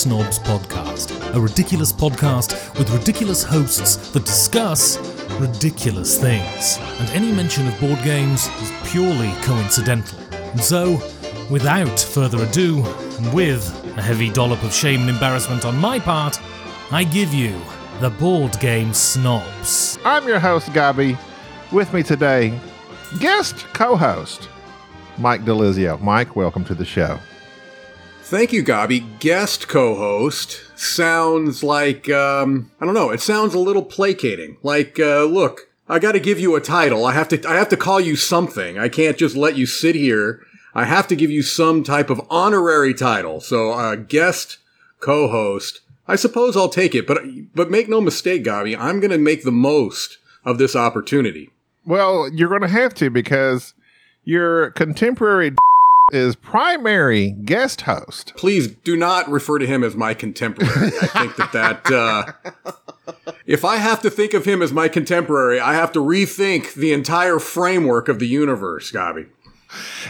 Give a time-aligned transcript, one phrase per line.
[0.00, 4.96] Snobs podcast, a ridiculous podcast with ridiculous hosts that discuss
[5.38, 6.78] ridiculous things.
[7.00, 10.18] And any mention of board games is purely coincidental.
[10.32, 10.92] And so,
[11.50, 12.82] without further ado,
[13.18, 13.62] and with
[13.98, 16.40] a heavy dollop of shame and embarrassment on my part,
[16.90, 17.60] I give you
[18.00, 19.98] the Board Game Snobs.
[20.02, 21.18] I'm your host, Gabi.
[21.72, 22.58] With me today,
[23.18, 24.48] guest co host,
[25.18, 26.00] Mike Delizio.
[26.00, 27.18] Mike, welcome to the show.
[28.30, 29.18] Thank you, Gabi.
[29.18, 33.10] Guest co-host sounds like um, I don't know.
[33.10, 34.56] It sounds a little placating.
[34.62, 37.04] Like, uh, look, I got to give you a title.
[37.04, 37.48] I have to.
[37.48, 38.78] I have to call you something.
[38.78, 40.46] I can't just let you sit here.
[40.76, 43.40] I have to give you some type of honorary title.
[43.40, 44.58] So, uh, guest
[45.00, 45.80] co-host.
[46.06, 47.08] I suppose I'll take it.
[47.08, 48.78] But but make no mistake, Gabi.
[48.78, 51.50] I'm to make the most of this opportunity.
[51.84, 53.74] Well, you're to have to because
[54.22, 55.56] your contemporary
[56.12, 58.32] is primary guest host.
[58.36, 60.86] Please do not refer to him as my contemporary.
[61.02, 63.12] I think that that uh,
[63.46, 66.92] if I have to think of him as my contemporary, I have to rethink the
[66.92, 69.28] entire framework of the universe, Gabi.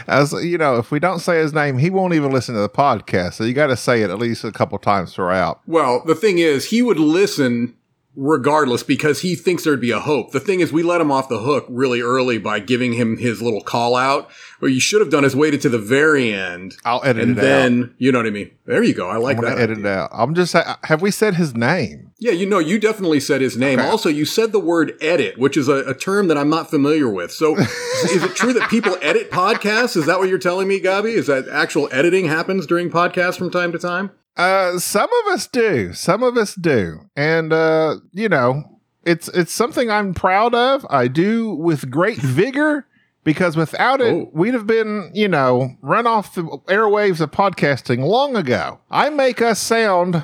[0.07, 2.69] As you know, if we don't say his name, he won't even listen to the
[2.69, 3.33] podcast.
[3.33, 5.61] So you got to say it at least a couple times throughout.
[5.67, 7.75] Well, the thing is, he would listen
[8.15, 10.31] regardless because he thinks there'd be a hope.
[10.31, 13.41] The thing is, we let him off the hook really early by giving him his
[13.41, 14.29] little call out.
[14.59, 16.75] What you should have done is waited to the very end.
[16.85, 17.89] I'll edit and it then out.
[17.97, 18.51] you know what I mean.
[18.65, 19.09] There you go.
[19.09, 19.57] I like I'm that.
[19.57, 19.91] edit idea.
[19.91, 20.09] it out.
[20.13, 22.11] I'm just have we said his name?
[22.19, 23.79] Yeah, you know, you definitely said his name.
[23.79, 23.87] Okay.
[23.87, 27.09] Also, you said the word edit, which is a, a term that I'm not familiar
[27.09, 27.31] with.
[27.31, 29.97] So, is it true that people edit podcasts?
[29.97, 31.13] Is that what you're telling me, Gabi?
[31.15, 34.11] Is that actual editing happens during podcasts from time to time?
[34.37, 35.93] Uh, some of us do.
[35.93, 40.85] Some of us do, and uh, you know, it's it's something I'm proud of.
[40.89, 42.87] I do with great vigor
[43.23, 44.29] because without it, Oh.
[44.33, 48.79] we'd have been, you know, run off the airwaves of podcasting long ago.
[48.89, 50.23] I make us sound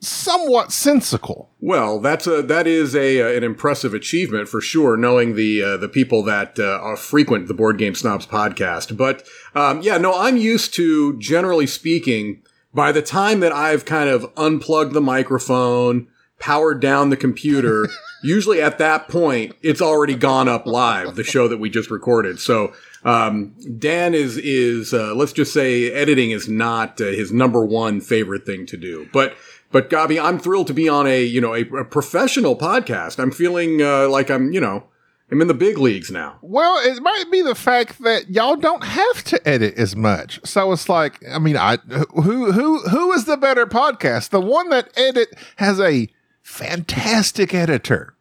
[0.00, 1.50] somewhat sensical.
[1.60, 4.96] Well, that's a that is a uh, an impressive achievement for sure.
[4.96, 9.26] Knowing the uh, the people that uh, are frequent the Board Game Snobs podcast, but
[9.54, 12.42] um, yeah, no, I'm used to generally speaking.
[12.76, 17.88] By the time that I've kind of unplugged the microphone, powered down the computer,
[18.22, 21.16] usually at that point it's already gone up live.
[21.16, 22.38] The show that we just recorded.
[22.38, 27.64] So um, Dan is is uh, let's just say editing is not uh, his number
[27.64, 29.34] one favorite thing to do, but.
[29.72, 33.18] But Gabi, I'm thrilled to be on a you know a, a professional podcast.
[33.18, 34.84] I'm feeling uh, like I'm you know
[35.30, 36.38] I'm in the big leagues now.
[36.40, 40.40] Well, it might be the fact that y'all don't have to edit as much.
[40.44, 41.78] So it's like, I mean, I
[42.14, 44.30] who who who is the better podcast?
[44.30, 46.08] The one that edit has a
[46.42, 48.14] fantastic editor,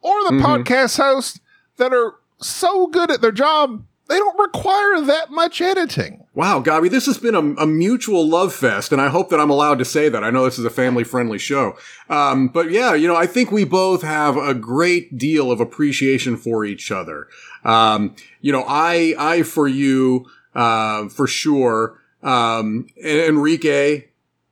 [0.00, 0.46] or the mm-hmm.
[0.46, 1.40] podcast hosts
[1.78, 6.24] that are so good at their job they don't require that much editing.
[6.34, 9.50] Wow, Gabi, this has been a, a mutual love fest, and I hope that I'm
[9.50, 10.22] allowed to say that.
[10.22, 11.76] I know this is a family friendly show.
[12.08, 16.36] Um, but yeah, you know, I think we both have a great deal of appreciation
[16.36, 17.28] for each other.
[17.64, 24.04] Um, you know, I, I for you, uh, for sure, um, Enrique,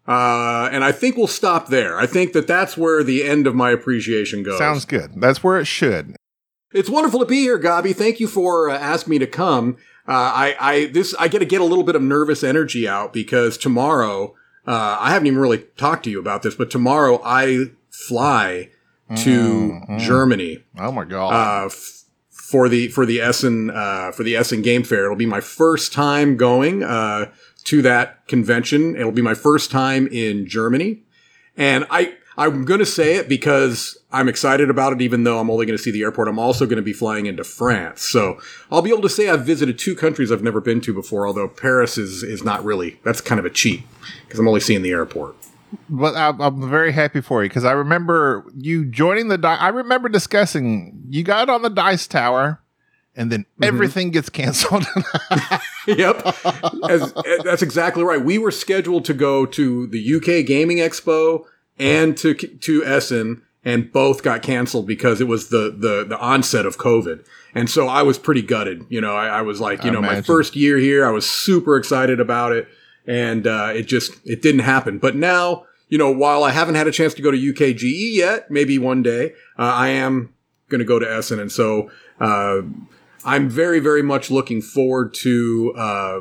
[0.07, 1.99] uh, and I think we'll stop there.
[1.99, 4.59] I think that that's where the end of my appreciation goes.
[4.59, 5.13] Sounds good.
[5.21, 6.17] That's where it should.
[6.75, 7.95] It's wonderful to be here, Gabi.
[7.95, 9.77] Thank you for uh, asking me to come.
[10.07, 13.13] Uh, I, I, this, I get to get a little bit of nervous energy out
[13.13, 14.35] because tomorrow,
[14.67, 18.71] uh, I haven't even really talked to you about this, but tomorrow I fly
[19.17, 21.33] to Germany, Oh my god!
[21.33, 25.05] uh, f- for the, for the Essen, uh, for the Essen Game Fair.
[25.05, 27.31] It'll be my first time going, uh,
[27.65, 28.97] to that convention.
[28.97, 31.03] It'll be my first time in Germany.
[31.57, 35.51] And I, I'm going to say it because I'm excited about it, even though I'm
[35.51, 36.29] only going to see the airport.
[36.29, 38.03] I'm also going to be flying into France.
[38.03, 38.41] So
[38.71, 41.49] I'll be able to say I've visited two countries I've never been to before, although
[41.49, 43.83] Paris is, is not really, that's kind of a cheat
[44.25, 45.37] because I'm only seeing the airport.
[45.89, 49.39] but I'm, I'm very happy for you because I remember you joining the.
[49.39, 52.61] Di- I remember discussing you got on the dice tower,
[53.17, 53.65] and then mm-hmm.
[53.65, 54.87] everything gets canceled.
[55.87, 56.21] yep.
[56.89, 58.23] As, eh, that's exactly right.
[58.23, 61.45] We were scheduled to go to the UK Gaming Expo
[61.79, 66.67] and to to Essen, and both got canceled because it was the the the onset
[66.67, 67.25] of COVID.
[67.55, 68.85] And so I was pretty gutted.
[68.89, 71.77] You know, I, I was like, you know, my first year here, I was super
[71.77, 72.69] excited about it,
[73.07, 74.99] and uh, it just it didn't happen.
[74.99, 78.51] But now, you know, while I haven't had a chance to go to UKGE yet,
[78.51, 80.35] maybe one day, uh, I am
[80.69, 81.91] going to go to Essen, and so.
[82.21, 82.63] Uh,
[83.25, 86.21] I'm very, very much looking forward to uh,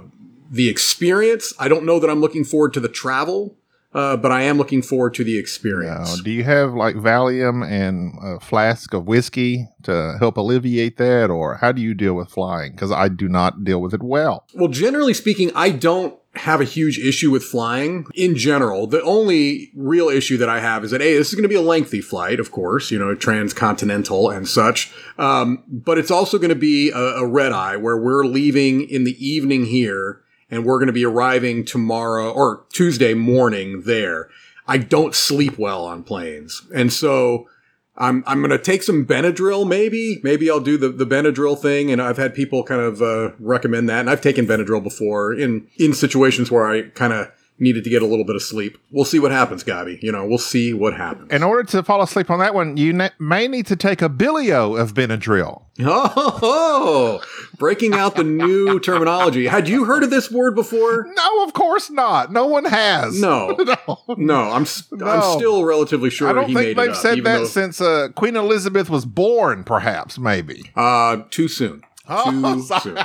[0.49, 1.53] the experience.
[1.59, 3.57] I don't know that I'm looking forward to the travel,
[3.93, 6.21] uh, but I am looking forward to the Now, experience.
[6.21, 11.55] do you have like Valium and a flask of whiskey to help alleviate that, or
[11.55, 12.71] how do you deal with flying?
[12.71, 14.45] Because I do not deal with it well.
[14.55, 18.87] Well, generally speaking, I don't have a huge issue with flying in general.
[18.87, 21.53] The only real issue that I have is that, hey, this is going to be
[21.53, 24.91] a lengthy flight, of course, you know, transcontinental and such.
[25.19, 29.03] Um, but it's also going to be a, a red eye where we're leaving in
[29.03, 30.22] the evening here
[30.53, 34.29] and we're going to be arriving tomorrow or Tuesday morning there.
[34.67, 36.61] I don't sleep well on planes.
[36.73, 37.49] And so
[37.97, 40.19] I'm, I'm going to take some Benadryl, maybe.
[40.23, 41.91] Maybe I'll do the, the Benadryl thing.
[41.91, 44.01] And I've had people kind of uh, recommend that.
[44.01, 48.01] And I've taken Benadryl before in, in situations where I kind of needed to get
[48.01, 48.77] a little bit of sleep.
[48.91, 50.01] We'll see what happens, Gabi.
[50.01, 51.31] You know, we'll see what happens.
[51.31, 54.09] In order to fall asleep on that one, you ne- may need to take a
[54.09, 55.63] bilio of Benadryl.
[55.79, 57.21] Oh,
[57.57, 59.47] breaking out the new terminology.
[59.47, 61.07] Had you heard of this word before?
[61.15, 62.31] No, of course not.
[62.31, 63.19] No one has.
[63.19, 63.75] No, no.
[64.17, 64.35] no.
[64.51, 65.07] I'm no.
[65.07, 66.29] I'm still relatively sure.
[66.29, 69.63] I don't he think made they've said that though, since uh, Queen Elizabeth was born.
[69.63, 70.71] Perhaps, maybe.
[70.75, 71.83] Uh, too soon.
[72.05, 72.81] Oh, too sorry.
[72.81, 72.97] soon.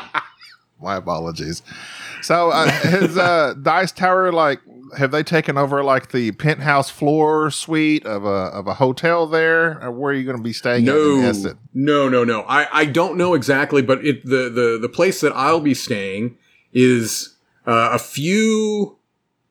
[0.80, 1.62] My apologies.
[2.22, 4.60] So, uh, his uh, Dice Tower, like,
[4.96, 9.82] have they taken over like the penthouse floor suite of a of a hotel there?
[9.82, 10.84] Or where are you going to be staying?
[10.84, 11.20] No,
[11.74, 12.42] no, no, no.
[12.42, 16.36] I, I don't know exactly, but it the the the place that I'll be staying
[16.72, 17.36] is
[17.66, 18.96] uh, a few.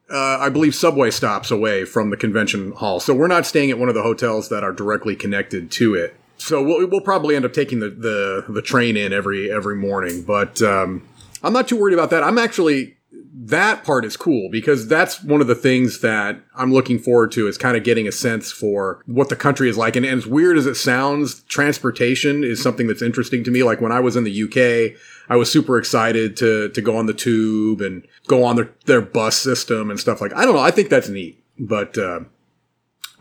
[0.09, 3.77] Uh, I believe subway stops away from the convention hall, so we're not staying at
[3.77, 6.15] one of the hotels that are directly connected to it.
[6.37, 10.23] So we'll, we'll probably end up taking the, the the train in every every morning,
[10.23, 11.05] but um,
[11.43, 12.23] I'm not too worried about that.
[12.23, 12.97] I'm actually
[13.39, 17.47] that part is cool because that's one of the things that I'm looking forward to
[17.47, 19.95] is kind of getting a sense for what the country is like.
[19.95, 23.63] And, and as weird as it sounds, transportation is something that's interesting to me.
[23.63, 24.99] Like when I was in the UK,
[25.29, 29.01] I was super excited to to go on the tube and go on their their
[29.01, 30.33] bus system and stuff like.
[30.33, 30.61] I don't know.
[30.61, 32.21] I think that's neat, but uh,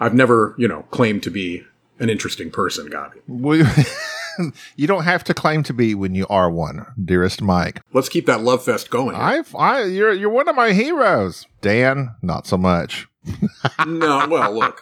[0.01, 1.65] I've never you know claimed to be
[1.99, 3.21] an interesting person, Gabi.
[4.77, 7.81] You don't have to claim to be when you are one, dearest Mike.
[7.93, 9.17] Let's keep that love fest going.
[9.17, 11.47] I, I, you're you're one of my heroes.
[11.61, 13.06] Dan, not so much.
[13.87, 14.81] no, well, look.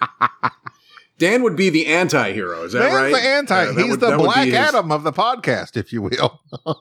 [1.17, 3.12] Dan would be the anti-hero, is that Dan's right?
[3.12, 3.65] the anti.
[3.67, 6.41] That He's would- the Black his- Adam of the podcast, if you will.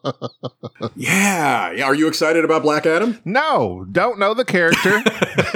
[0.95, 1.71] Yeah.
[1.71, 1.85] yeah.
[1.85, 3.19] Are you excited about Black Adam?
[3.25, 5.01] No, don't know the character.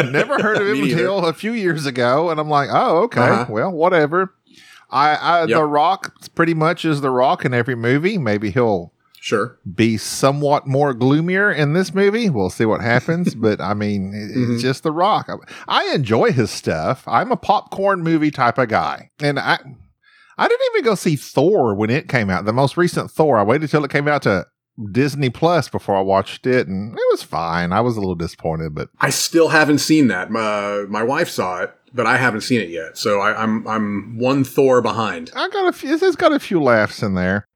[0.09, 3.45] Never heard of him until a few years ago, and I'm like, oh, okay, Uh-huh.
[3.49, 4.33] well, whatever.
[4.89, 5.49] I, I Yep.
[5.49, 8.17] The Rock pretty much is the Rock in every movie.
[8.17, 9.57] Maybe he'll Sure.
[9.75, 12.29] be somewhat more gloomier in this movie.
[12.29, 14.53] We'll see what happens, but I mean, it- Mhm.
[14.53, 15.29] it's just the Rock.
[15.29, 15.35] I,
[15.67, 17.03] I enjoy his stuff.
[17.07, 19.59] I'm a popcorn movie type of guy, and I.
[20.39, 22.45] I didn't even go see Thor when it came out.
[22.45, 23.39] The most recent Thor.
[23.39, 24.45] I waited till it came out to
[24.91, 27.73] Disney Plus before I watched it, and it was fine.
[27.73, 30.29] I was a little disappointed, but I still haven't seen that.
[30.29, 32.97] My, my wife saw it, but I haven't seen it yet.
[32.97, 35.31] So I, I'm I'm one Thor behind.
[35.35, 35.93] I got a few.
[35.93, 37.47] It's got a few laughs in there.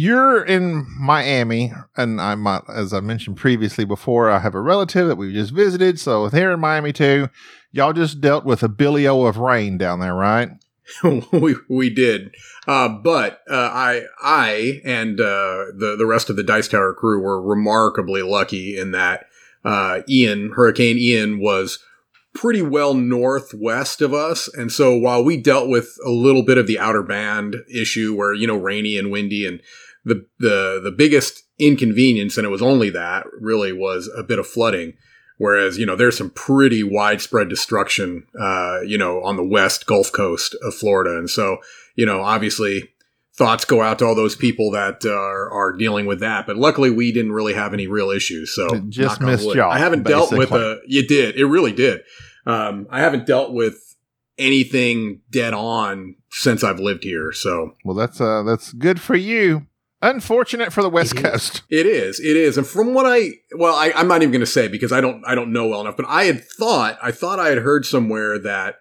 [0.00, 4.30] You're in Miami, and I'm as I mentioned previously before.
[4.30, 7.28] I have a relative that we just visited, so here in Miami too.
[7.72, 10.50] Y'all just dealt with a bilio of rain down there, right?
[11.32, 12.34] we we did,
[12.66, 17.20] uh, but uh, I I and uh, the the rest of the Dice Tower crew
[17.20, 19.26] were remarkably lucky in that
[19.64, 21.78] uh, Ian Hurricane Ian was
[22.34, 26.66] pretty well northwest of us, and so while we dealt with a little bit of
[26.66, 29.60] the outer band issue where you know rainy and windy and
[30.04, 34.46] the the the biggest inconvenience and it was only that really was a bit of
[34.46, 34.94] flooding
[35.38, 40.12] whereas you know there's some pretty widespread destruction uh you know on the west gulf
[40.12, 41.16] coast of florida.
[41.16, 41.58] And so
[41.96, 42.90] you know obviously
[43.34, 46.56] thoughts go out to all those people that uh, are, are dealing with that but
[46.56, 48.54] luckily we didn't really have any real issues.
[48.54, 51.36] So It just missed y'all, i haven't dealt with a you did.
[51.36, 52.02] It really did.
[52.46, 53.84] Um i haven't dealt with
[54.36, 57.32] anything dead on since i've lived here.
[57.32, 59.66] So Well, that's uh, that's good for you.
[60.00, 61.22] Unfortunate for the West It is.
[61.22, 61.62] Coast.
[61.70, 62.20] It is.
[62.20, 62.56] It is.
[62.56, 65.22] And from what I, well, I, I'm not even going to say because I don't,
[65.26, 68.38] I don't know well enough, but I had thought, I thought I had heard somewhere
[68.38, 68.76] that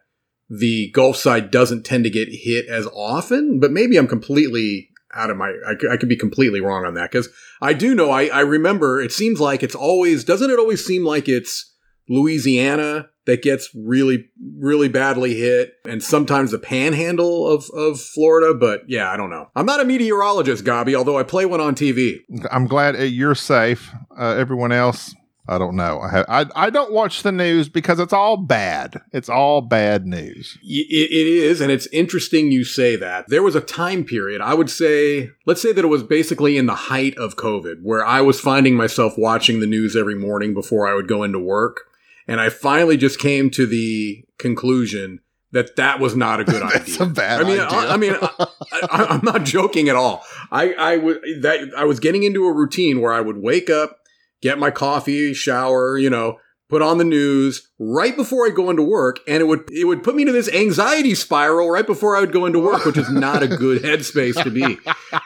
[0.49, 5.29] the Gulf side doesn't tend to get hit as often, but maybe I'm completely out
[5.31, 7.29] of my, I, could- I could be completely wrong on that because
[7.61, 11.03] I do know, I, I remember it seems like it's always, doesn't it always seem
[11.03, 11.73] like it's
[12.07, 18.53] Louisiana that gets really, really badly hit and sometimes the panhandle of, of Florida.
[18.53, 19.51] But yeah, I don't know.
[19.55, 22.21] I'm not a meteorologist, Gabi, although I play one on TV.
[22.49, 23.91] I'm glad uh, you're safe.
[24.17, 25.13] Uh, everyone else,
[25.45, 25.99] I don't know.
[25.99, 29.01] I, have, I I don't watch the news because it's all bad.
[29.11, 30.57] It's all bad news.
[30.63, 33.25] It, it is, and it's interesting you say that.
[33.27, 36.65] There was a time period, I would say, let's say that it was basically in
[36.65, 40.87] the height of COVID, where I was finding myself watching the news every morning before
[40.87, 41.81] I would go into work.
[42.27, 46.79] And I finally just came to the conclusion that that was not a good idea.
[46.79, 47.77] That's a bad I mean, idea.
[47.77, 50.23] I, I mean, I, I'm not joking at all.
[50.51, 53.99] I, I was that I was getting into a routine where I would wake up,
[54.41, 56.37] get my coffee, shower, you know,
[56.69, 60.03] put on the news right before I go into work, and it would it would
[60.03, 63.09] put me into this anxiety spiral right before I would go into work, which is
[63.09, 64.77] not a good headspace to be.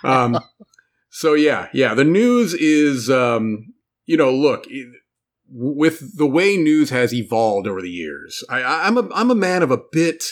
[0.03, 0.39] Um,
[1.10, 3.74] so yeah, yeah, the news is, um,
[4.05, 4.65] you know, look.
[4.70, 5.00] It,
[5.51, 9.63] with the way news has evolved over the years, I, I'm a I'm a man
[9.63, 10.24] of a bit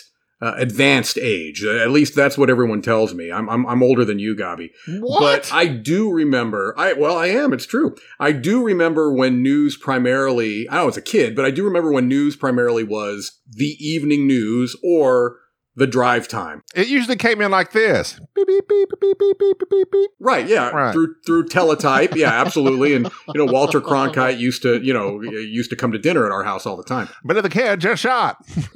[0.41, 1.63] uh, advanced age.
[1.63, 3.31] At least that's what everyone tells me.
[3.31, 4.69] I'm I'm, I'm older than you, Gabi.
[4.87, 5.19] What?
[5.19, 6.73] But I do remember.
[6.77, 7.53] I well, I am.
[7.53, 7.95] It's true.
[8.19, 10.67] I do remember when news primarily.
[10.69, 14.27] I know it's a kid, but I do remember when news primarily was the evening
[14.27, 15.37] news or
[15.79, 16.61] the drive time.
[16.75, 18.19] It usually came in like this.
[18.35, 20.11] Beep, beep, beep, beep, beep, beep, beep, beep.
[20.19, 20.69] Right, yeah.
[20.69, 20.93] Right.
[20.93, 22.15] Through through teletype.
[22.15, 22.93] Yeah, absolutely.
[22.93, 26.31] And you know, Walter Cronkite used to, you know, used to come to dinner at
[26.31, 27.07] our house all the time.
[27.23, 28.45] But if the kid just shot.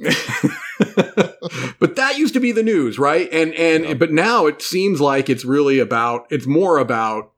[1.78, 3.28] but that used to be the news, right?
[3.30, 3.94] And and yeah.
[3.94, 7.32] but now it seems like it's really about it's more about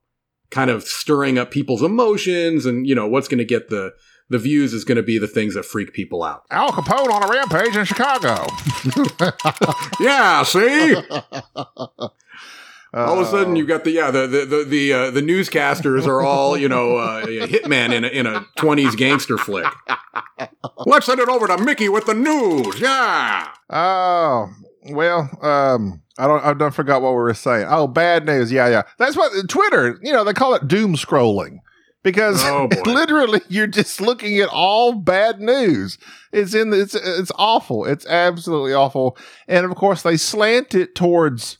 [0.49, 3.91] kind of stirring up people's emotions and you know what's going to get the
[4.29, 6.43] the views is going to be the things that freak people out.
[6.51, 8.45] Al Capone on a rampage in Chicago.
[9.99, 10.95] Yeah, see?
[12.93, 15.21] All of a sudden Uh, you've got the yeah, the the the the, uh, the
[15.21, 19.65] newscasters are all, you know, uh, hitman in a in a 20s gangster flick.
[20.85, 22.79] Let's send it over to Mickey with the news.
[22.79, 23.47] Yeah.
[23.69, 24.49] Oh
[24.89, 26.43] well, um, I don't.
[26.43, 27.67] I don't forgot what we were saying.
[27.69, 28.51] Oh, bad news.
[28.51, 28.83] Yeah, yeah.
[28.97, 29.99] That's what Twitter.
[30.01, 31.59] You know, they call it doom scrolling
[32.11, 35.97] because Oh, literally you're just looking at all bad news.
[36.31, 36.69] It's in.
[36.69, 37.83] The, it's it's awful.
[37.85, 39.17] It's absolutely awful.
[39.47, 41.57] And of course, they slant it towards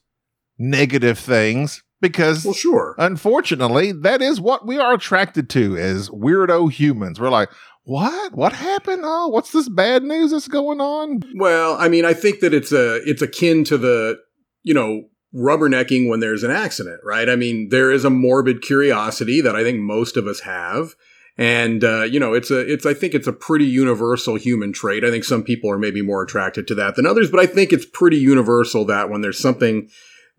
[0.58, 2.96] negative things because Well, sure.
[2.98, 7.20] unfortunately, that is what we are attracted to as weirdo humans.
[7.20, 7.50] We're like,
[7.84, 8.34] what?
[8.34, 9.02] What happened?
[9.04, 11.22] Oh, what's this bad news that's going on?
[11.36, 14.18] Well, I mean, I think that it's a it's akin to the
[14.64, 15.04] you know
[15.34, 17.30] rubbernecking when there's an accident, right?
[17.30, 20.96] I mean, there is a morbid curiosity that I think most of us have,
[21.38, 25.04] and uh, you know, it's a it's I think it's a pretty universal human trait.
[25.04, 27.72] I think some people are maybe more attracted to that than others, but I think
[27.72, 29.90] it's pretty universal that when there's something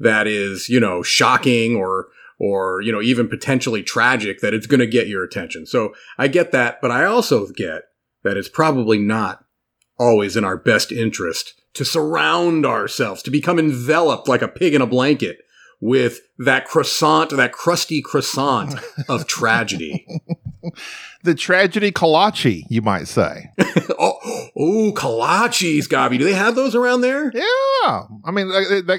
[0.00, 2.09] that is you know shocking or
[2.40, 5.66] or you know even potentially tragic, that it's going to get your attention.
[5.66, 7.83] So I get that, but I also get
[8.25, 9.45] that it's probably not
[9.99, 14.82] always in our best interest to surround ourselves, to become enveloped like a pig in
[14.82, 15.38] a blanket
[15.80, 18.75] with that croissant, that crusty croissant
[19.08, 20.04] of tragedy.
[21.23, 23.50] The tragedy kolache, you might say.
[23.99, 24.18] oh,
[24.56, 26.18] oh, kolaches, Gabi.
[26.18, 27.30] Do they have those around there?
[27.32, 28.99] Yeah, I mean, they, they,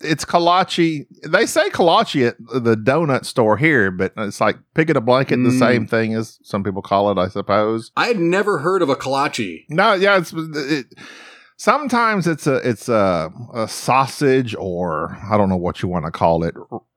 [0.00, 1.06] it's kolache.
[1.24, 5.50] They say kolache at the donut store here, but it's like picking a blanket, the
[5.50, 5.58] Mm.
[5.58, 7.92] same thing as some people call it, I suppose.
[7.96, 9.64] I had never heard of a kolache.
[9.68, 10.86] No, yeah, it's it,
[11.58, 16.10] sometimes it's a it's a, a sausage or I don't know what you want to
[16.10, 16.54] call it.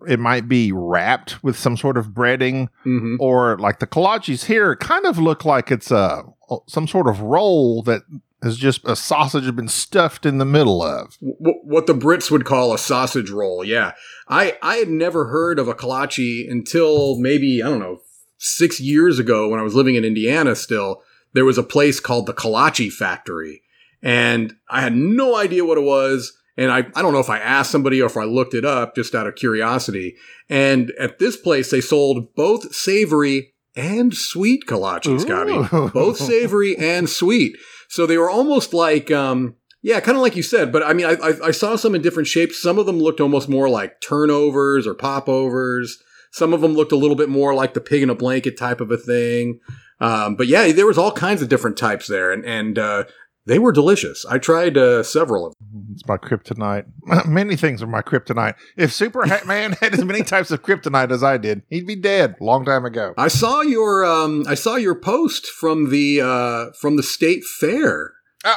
[0.07, 4.75] It might be wrapped with some sort of breading, hmm or like the kolaches here
[4.77, 6.23] kind of look like it's a
[6.67, 8.03] some sort of roll that
[8.43, 11.15] has just a sausage been stuffed in the middle of.
[11.19, 13.63] What the Brits would call a sausage roll.
[13.63, 13.91] Yeah.
[14.27, 18.01] I, I had never heard of a kolache until maybe, I don't know,
[18.39, 21.03] six years ago when I was living in Indiana still.
[21.33, 23.61] There was a place called the Kolache Factory.
[24.01, 26.33] And I had no idea what it was.
[26.57, 28.95] And I, I don't know if I asked somebody or if I looked it up
[28.95, 30.15] just out of curiosity.
[30.49, 35.25] And at this place, they sold both savory and sweet kolaches.
[35.73, 35.89] Ooh.
[35.89, 37.55] Both savory and sweet.
[37.89, 40.71] So they were almost like, um, yeah, kind of like you said.
[40.71, 42.61] But I mean, I, I, I saw some in different shapes.
[42.61, 45.97] Some of them looked almost more like turnovers or popovers.
[46.31, 48.79] Some of them looked a little bit more like the pig in a blanket type
[48.81, 49.59] of a thing.
[49.99, 53.03] Um, but yeah, there was all kinds of different types there, and and uh,
[53.45, 54.25] they were delicious.
[54.25, 55.87] I tried uh, several of them.
[55.93, 56.85] It's my kryptonite.
[57.25, 58.55] many things are my kryptonite.
[58.77, 62.43] If Superman had as many types of kryptonite as I did, he'd be dead a
[62.43, 63.13] long time ago.
[63.17, 68.13] I saw your um, I saw your post from the uh, from the state fair.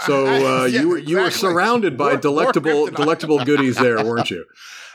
[0.07, 0.26] So
[0.62, 2.97] uh, Yeah, you were you were surrounded by More- more delectable kryptonite.
[2.97, 4.45] delectable goodies there, weren't you?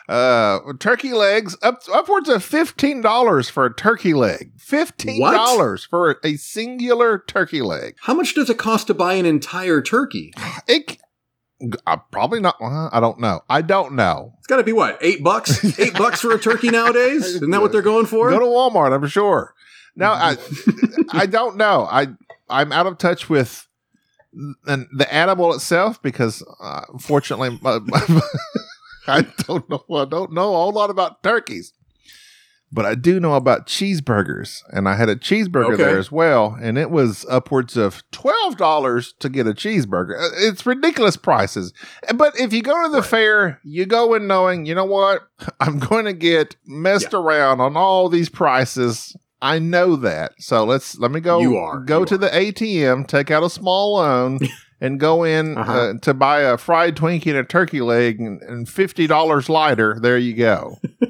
[0.10, 4.52] Uh, turkey legs up upwards of fifteen dollars for a turkey leg.
[4.58, 7.96] Fifteen dollars for a singular turkey leg.
[8.02, 10.34] How much does it cost to buy an entire turkey?
[10.68, 10.98] It,
[11.86, 12.56] uh, probably not.
[12.60, 13.42] uh, I don't know.
[13.48, 14.34] I don't know.
[14.40, 15.64] It's got to be what eight bucks?
[15.80, 17.26] Eight bucks for a turkey nowadays?
[17.36, 18.32] Isn't that what they're going for?
[18.32, 18.92] Go to Walmart.
[18.96, 19.54] I'm sure.
[19.96, 20.38] Now I
[21.12, 21.88] I don't know.
[21.90, 22.08] I
[22.50, 23.68] I'm out of touch with
[24.66, 28.22] and the animal itself because uh, fortunately my, my-
[29.18, 29.84] I don't know.
[29.96, 31.74] I don't know a whole lot about turkeys.
[32.72, 35.84] but I do know about cheeseburgers, and I had a cheeseburger Okay.
[35.84, 40.16] there as well, and it was upwards of twelve dollars to get a cheeseburger.
[40.22, 41.74] Uh, It's ridiculous prices.
[42.16, 45.22] But if you go to the fair, you go in knowing, you know what,
[45.60, 49.16] I'm going to get messed around on all these prices.
[49.42, 51.40] I know that, so let's let me go.
[51.40, 51.80] You are.
[51.80, 52.18] go You to are.
[52.20, 54.40] the ATM, take out a small loan.
[54.82, 55.72] And go in Uh-huh.
[55.74, 59.98] uh, to buy a fried Twinkie and a turkey leg, and, and fifty dollars lighter.
[60.02, 60.78] There you go.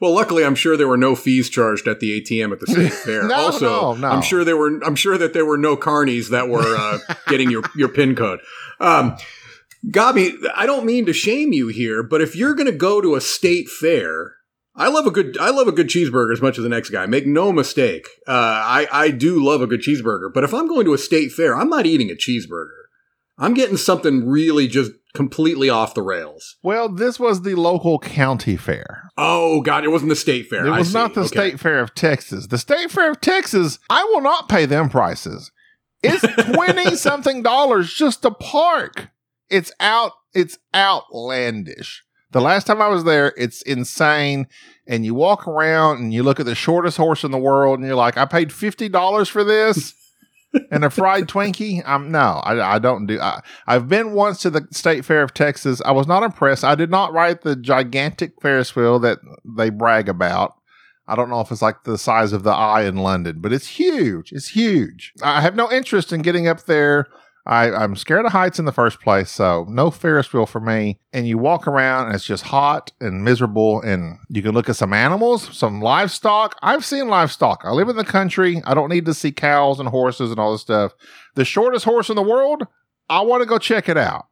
[0.00, 2.92] Well, luckily, I'm sure there were no fees charged at the ATM at the state
[3.04, 3.24] fair.
[3.28, 4.08] No, also, no, no.
[4.08, 4.80] I'm sure there were.
[4.82, 6.98] I'm sure that there were no carnies that were uh,
[7.28, 8.40] getting your your pin code.
[8.80, 9.16] Um,
[9.88, 13.14] Gabi, I don't mean to shame you here, but if you're going to go to
[13.16, 14.36] a state fair,
[14.76, 17.06] I love a good I love a good cheeseburger as much as the next guy.
[17.06, 18.06] Make no mistake.
[18.28, 21.32] Uh, I I do love a good cheeseburger, but if I'm going to a state
[21.32, 22.70] fair, I'm not eating a cheeseburger.
[23.38, 26.56] I'm getting something really just completely off the rails.
[26.62, 29.10] Well, this was the local county fair.
[29.16, 30.66] Oh God, it wasn't the state fair.
[30.66, 30.94] It I was see.
[30.94, 31.28] not the Okay.
[31.28, 32.46] state fair of Texas.
[32.46, 35.50] The state fair of Texas, I will not pay them prices.
[36.02, 36.22] It's
[36.54, 39.08] 20 something dollars just to park.
[39.48, 42.02] It's out, it's outlandish.
[42.36, 44.46] The last time I was there, it's insane.
[44.86, 47.88] And you walk around and you look at the shortest horse in the world and
[47.88, 49.94] you're like, I paid $50 for this.
[50.70, 51.82] and a fried Twinkie.
[51.86, 53.18] I'm no, I, I don't do.
[53.18, 55.80] I, I've been once to the State Fair of Texas.
[55.86, 56.62] I was not impressed.
[56.62, 59.20] I did not ride the gigantic Ferris wheel that
[59.56, 60.56] they brag about.
[61.08, 63.66] I don't know if it's like the size of the eye in London, but it's
[63.66, 64.30] huge.
[64.30, 65.14] It's huge.
[65.22, 67.06] I have no interest in getting up there.
[67.46, 70.98] I, I'm scared of heights in the first place, so no Ferris wheel for me.
[71.12, 73.80] And you walk around, and it's just hot and miserable.
[73.82, 76.56] And you can look at some animals, some livestock.
[76.62, 77.62] I've seen livestock.
[77.64, 78.60] I live in the country.
[78.64, 80.92] I don't need to see cows and horses and all this stuff.
[81.34, 82.66] The shortest horse in the world,
[83.08, 84.26] I want to go check it out.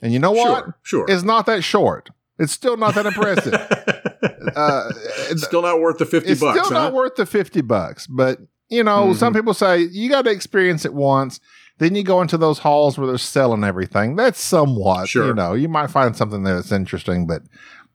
[0.00, 0.64] And you know what?
[0.64, 1.06] Sure, sure.
[1.08, 2.10] It's not that short.
[2.38, 3.54] It's still not that impressive.
[4.56, 4.88] uh,
[5.30, 6.58] It's still not worth the fifty it's bucks.
[6.58, 6.84] It's still huh?
[6.84, 9.16] not worth the 50 bucks but you know Mhm.
[9.16, 11.40] some people say you got to experience it once
[11.82, 15.26] then you go into those halls where they're selling everything that's somewhat Sure.
[15.28, 17.42] you know you might find something that's interesting but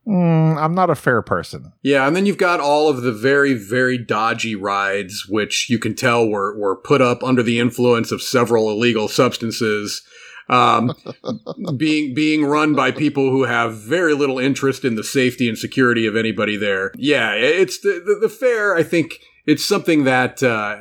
[0.08, 3.54] mm, i'm not a fair person Yeah, and then you've got all of the very,
[3.54, 8.22] very dodgy rides, which you can tell were were put up under the influence of
[8.22, 10.02] several illegal substances.
[10.50, 10.94] Um,
[11.78, 16.06] being being run by people who have very little interest in the safety and security
[16.08, 16.92] of anybody there.
[16.96, 18.76] Yeah, it's the the, the fair.
[18.76, 20.78] I think it's something that uh,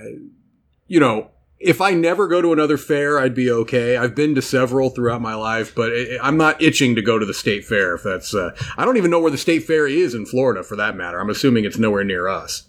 [0.87, 1.31] you know.
[1.59, 3.97] If I never go to another fair, I'd be okay.
[3.97, 7.25] I've been to several throughout my life, but i I'm not itching to go to
[7.27, 7.95] the state fair.
[7.95, 10.77] If that's, uh, I don't even know where the state fair is in Florida, for
[10.77, 11.19] that matter.
[11.19, 12.69] I'm assuming it's nowhere near us.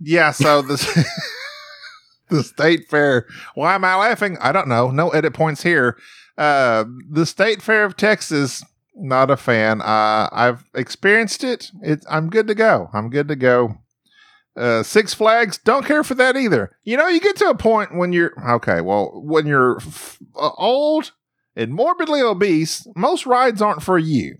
[0.00, 0.76] yeah so the
[2.30, 5.96] the state fair why am i laughing i don't know no edit points here
[6.36, 8.64] uh the state fair of texas
[8.96, 13.36] not a fan uh i've experienced it it i'm good to go i'm good to
[13.36, 13.78] go
[14.56, 17.94] uh six flags don't care for that either you know you get to a point
[17.96, 21.12] when you're okay well when you're f- uh, old
[21.56, 24.36] and morbidly obese most rides aren't for you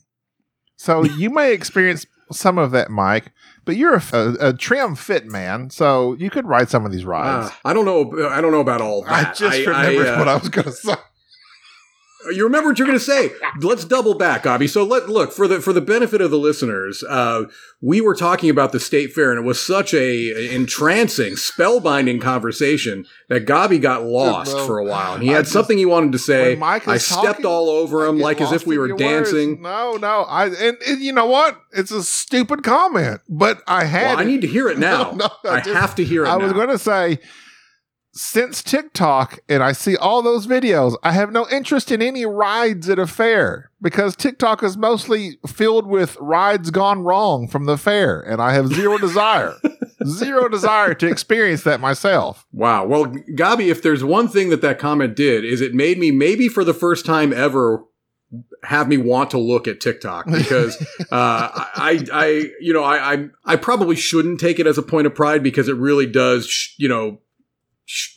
[0.76, 3.32] so you may experience some of that mike
[3.64, 7.04] but you're a, a, a trim fit man so you could ride some of these
[7.04, 8.28] rides Uh, I don't know.
[8.28, 9.28] I don't know about all that.
[9.28, 10.94] I just remembered uh, what I was going to say.
[12.32, 13.30] You remember what you're going to say.
[13.60, 14.66] Let's double back, Abby.
[14.66, 17.02] So let look for the for the benefit of the listeners.
[17.08, 17.44] Uh,
[17.80, 23.04] we were talking about the state fair, and it was such a entrancing, spellbinding conversation
[23.28, 25.86] that Gabi got lost Well, for a while, and he I had just- something he
[25.86, 26.58] wanted to say.
[26.60, 29.30] I stepped talking, all over him like as if we were your words.
[29.30, 29.60] dancing.
[29.62, 30.22] No, no.
[30.22, 31.60] I and, and you know what?
[31.72, 34.06] It's a stupid comment, but I had.
[34.16, 35.12] Well, I need to hear it now.
[35.12, 36.28] No, no, I I just- have to hear it.
[36.28, 37.18] I was going to say,
[38.16, 42.88] since TikTok and I see all those videos, I have no interest in any rides
[42.88, 48.20] at a fair because TikTok is mostly filled with rides gone wrong from the fair,
[48.20, 49.56] and I have zero desire,
[50.06, 52.46] zero desire to experience that myself.
[52.52, 52.86] Wow.
[52.86, 56.48] Well, Gabi, if there's one thing that that comment did, is it made me maybe
[56.48, 57.84] for the first time ever
[58.62, 63.28] have me want to look at TikTok because uh, I, I, you know, I, I,
[63.44, 66.74] I probably shouldn't take it as a point of pride because it really does, sh-
[66.78, 67.20] you know,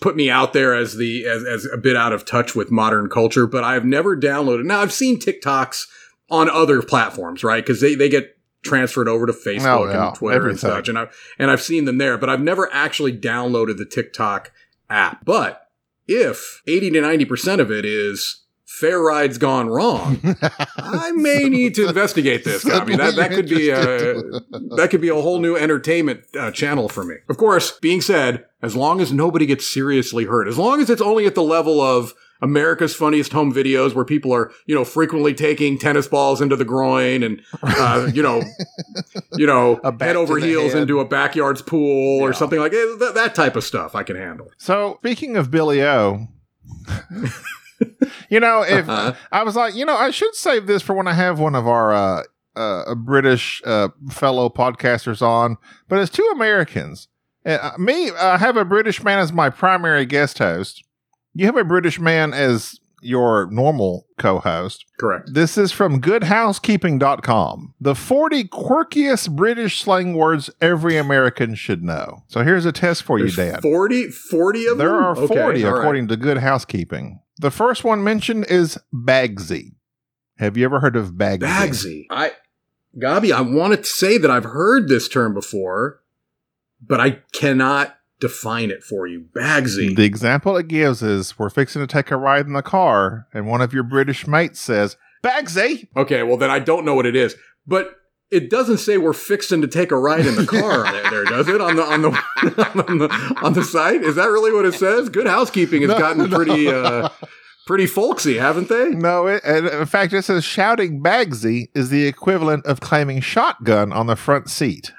[0.01, 3.09] put me out there as the as, as a bit out of touch with modern
[3.09, 3.47] culture.
[3.47, 4.65] But I've never downloaded.
[4.65, 5.83] Now I've seen TikToks
[6.29, 7.63] on other platforms, right?
[7.63, 10.07] Because they they get transferred over to oh, Facebook Oh, yeah.
[10.07, 10.69] and Twitter Everything.
[10.69, 11.07] and such, and I
[11.39, 12.17] and I've seen them there.
[12.17, 14.51] But I've never actually downloaded the TikTok
[14.89, 15.23] app.
[15.25, 15.67] But
[16.07, 18.43] if eighty to ninety percent of it is
[18.79, 20.19] fair rides gone wrong,
[20.77, 22.63] I may need to investigate this.
[22.63, 22.97] Gabi.
[22.97, 24.13] That that could be a
[24.75, 27.15] that could be a whole new entertainment uh, channel for me.
[27.29, 31.01] Of course, being said, as long as nobody gets seriously hurt, as long as it's
[31.01, 35.33] only at the level of America's Funniest Home Videos, where people are, you know, frequently
[35.33, 38.43] taking tennis balls into the groin and, uh, you know,
[39.33, 40.83] you know, A head over heels head.
[40.83, 43.95] into a backyards pool or something like that, that type of stuff.
[43.95, 44.51] I can handle.
[44.57, 46.27] So speaking of Billy O,
[48.29, 49.13] you know, if Uh-huh.
[49.31, 51.67] I was like, you know, I should save this for when I have one of
[51.67, 52.23] our uh,
[52.55, 57.07] uh, British uh, fellow podcasters on, but it's two Americans.
[57.45, 60.83] Uh, me, I have a British man as my primary guest host.
[61.33, 64.83] You have a British man as your normal co-host.
[64.99, 65.29] Correct.
[65.33, 67.73] This is from goodhousekeeping.com.
[67.79, 72.23] The 40 quirkiest British slang words every American should know.
[72.27, 73.51] So here's a test for you, Dad.
[73.53, 73.61] Dan.
[73.61, 74.97] 40, 40 of There them?
[74.97, 75.79] There are 40 Okay, all right.
[75.79, 77.19] according to Good Housekeeping.
[77.39, 79.73] The first one mentioned is Bagsy.
[80.37, 81.39] Have you ever heard of Bagsy?
[81.39, 82.05] Bagsy.
[82.09, 82.31] I,
[82.97, 86.01] Gabi, I want to say that I've heard this term before,
[86.81, 89.25] but I cannot define it for you.
[89.35, 89.95] Bagsy.
[89.95, 93.47] The example it gives is we're fixing to take a ride in the car, and
[93.47, 95.87] one of your British mates says, Bagsy!
[95.95, 97.95] okay, well then I don't know what it is, but
[98.31, 101.47] it doesn't say we're fixing to take a ride in the car there, there, does
[101.47, 101.61] it?
[101.61, 102.09] On the on the
[102.87, 104.01] on the on the site?
[104.03, 105.09] Is that really what it says?
[105.09, 106.35] Good housekeeping has No, gotten no.
[106.37, 107.09] pretty uh
[107.65, 108.89] pretty folksy, haven't they?
[108.89, 113.91] No, it, and in fact, it says shouting Bagsy is the equivalent of claiming shotgun
[113.91, 114.91] on the front seat.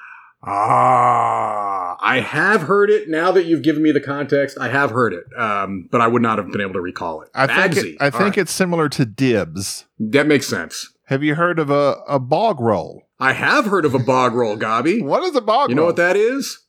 [0.43, 3.09] Ah, I have heard it.
[3.09, 6.23] Now that you've given me the context, I have heard it, um, but I would
[6.23, 7.29] not have been able to recall it.
[7.35, 8.39] I think, it, I think right.
[8.39, 9.87] it's similar to dibs.
[9.99, 10.93] that makes sense.
[11.07, 13.08] Have you heard of a, a bog roll?
[13.21, 15.03] I have heard of a bog roll, Gobby.
[15.09, 15.69] What is a bog roll?
[15.71, 16.61] You know what that is?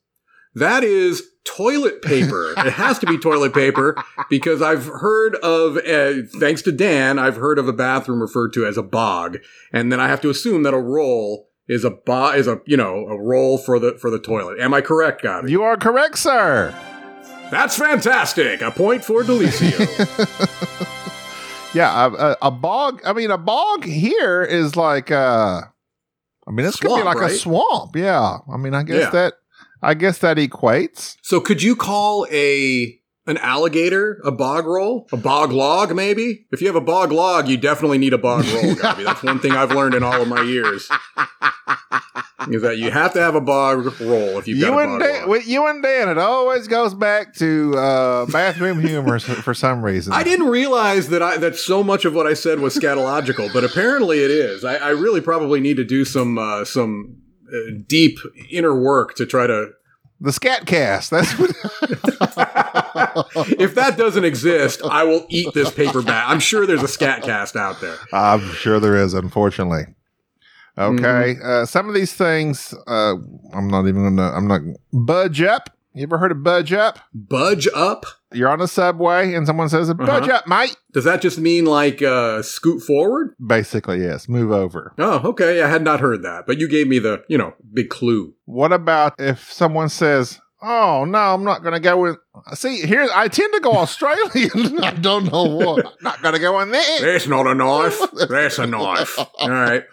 [0.56, 2.54] That is toilet paper.
[2.58, 3.96] it has to be toilet paper
[4.30, 8.66] because I've heard of, uh, thanks to Dan, I've heard of a bathroom referred to
[8.66, 9.38] as a bog,
[9.72, 12.76] and then I have to assume that a roll is a bo- is a you
[12.78, 14.60] know a roll for the for the toilet.
[14.60, 15.52] Am I correct, Gobby?
[15.52, 16.74] You are correct, sir.
[17.52, 18.62] That's fantastic.
[18.62, 20.96] A point for Delizio.
[21.74, 23.00] Yeah, a, a, a bog.
[23.06, 25.62] I mean, a bog here is like, uh,
[26.50, 27.96] I mean, it's gonna be Swamp, like a swamp.
[27.96, 28.38] Yeah.
[28.52, 29.10] I mean, I guess Yeah.
[29.12, 29.34] that,
[29.84, 31.16] I guess that equates.
[31.22, 32.96] so could you call a
[33.28, 35.08] an alligator a bog roll?
[35.12, 36.48] A bog log, maybe?
[36.52, 38.74] If you have a bog log, you definitely need a bog roll.
[38.82, 40.90] That's one thing I've learned in all of my years.
[42.48, 45.00] Is that you have to have a bog roll if you've You got a and
[45.00, 49.36] bog Dan, with you and Dan, it always goes back to uh, bathroom humor for,
[49.42, 50.14] for some reason.
[50.14, 53.66] I didn't realize that I that so much of what I said was scatological, but
[53.66, 54.64] apparently it is.
[54.64, 57.18] I, I really probably need to do some uh, some
[57.54, 59.72] uh, deep inner work to try to.
[60.22, 61.12] The scat cast.
[61.12, 61.50] That's what.
[63.60, 66.28] if that doesn't exist, I will eat this paperback.
[66.28, 67.98] I'm sure there's a scat cast out there.
[68.12, 69.86] I'm sure there is, unfortunately.
[70.78, 71.02] Okay.
[71.36, 71.46] Mm-hmm.
[71.46, 73.16] Uh, some of these things, uh,
[73.54, 74.32] I'm not even gonna.
[74.32, 74.62] I'm not
[74.94, 75.70] budge up.
[75.94, 77.00] You ever heard of budge up?
[77.14, 78.06] Budge up.
[78.32, 80.34] You're on a subway and someone says, "Budge Uh-huh.
[80.38, 83.34] up, mate." Does that just mean like uh, scoot forward?
[83.46, 84.30] Basically, yes.
[84.30, 84.94] Move over.
[85.00, 85.62] Oh, okay.
[85.64, 88.36] I had not heard that, but you gave me the you know big clue.
[88.46, 92.18] What about if someone says, "Oh no, I'm not going to go in."
[92.54, 94.80] See, here I tend to go Australian.
[94.84, 95.86] I don't know what.
[95.88, 97.02] I'm not going to go in there.
[97.02, 98.00] That's not a knife.
[98.30, 99.18] That's a knife.
[99.40, 99.84] All right.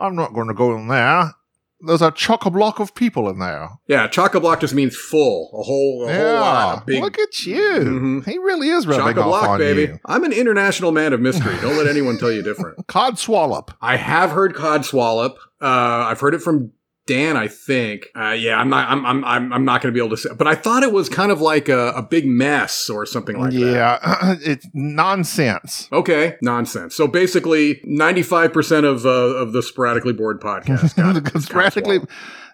[0.00, 1.34] I'm not going to go in there.
[1.82, 3.70] There's a chock a block of people in there.
[3.86, 7.18] Yeah, chock a block just means full, a whole, a whole lot, a big look
[7.18, 7.62] at you.
[7.62, 8.26] Mhm.
[8.26, 9.82] He really is rubbing chock a off block, on baby.
[9.92, 9.98] you.
[10.04, 11.54] I'm an international man of mystery.
[11.62, 12.86] Don't let anyone tell you different.
[12.86, 13.70] Cod swallop.
[13.80, 15.38] I have heard cod swallop.
[15.62, 15.64] Uh,
[16.08, 16.72] I've heard it from
[17.10, 18.06] Dan, I think.
[18.14, 18.88] Uh, yeah, I'm not.
[18.88, 19.04] I'm.
[19.04, 19.24] I'm.
[19.24, 20.30] I'm, I'm not going to be able to say.
[20.32, 23.52] But I thought it was kind of like a, a big mess or something like
[23.52, 23.58] that.
[23.58, 25.88] yeah, it's nonsense.
[25.90, 26.94] Okay, nonsense.
[26.94, 30.94] So basically, 95 percent of uh, of the sporadically bored podcast.
[30.96, 32.08] Got it.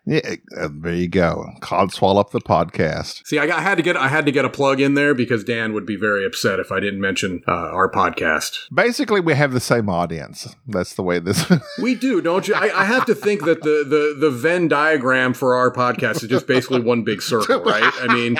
[0.07, 0.55] Because Cod practically, swallop.
[0.57, 1.51] yeah, uh, there you go.
[1.61, 3.27] Cod swallop the podcast.
[3.27, 3.97] See, I, got, I had to get.
[3.97, 6.71] I had to get a plug in there because Dan would be very upset if
[6.71, 8.59] I didn't mention uh, our podcast.
[8.73, 10.55] Basically, we have the same audience.
[10.67, 11.45] That's the way this.
[11.83, 12.55] We do, don't you?
[12.55, 16.29] I, I have to think that the, the the Venn diagram for our podcast is
[16.29, 17.93] just basically one big circle, right?
[18.01, 18.37] I mean,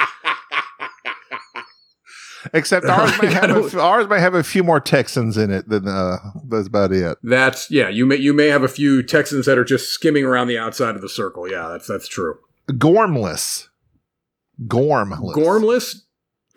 [2.53, 5.69] Except ours may I have a, ours may have a few more Texans in it
[5.69, 6.17] than uh,
[6.49, 7.19] that's about it.
[7.23, 7.89] that's yeah.
[7.89, 10.95] You may you may have a few Texans that are just skimming around the outside
[10.97, 11.51] of the circle.
[11.51, 12.39] Yeah, that's that's true.
[12.71, 13.69] Gormless,
[14.67, 15.97] gormless, Gormless.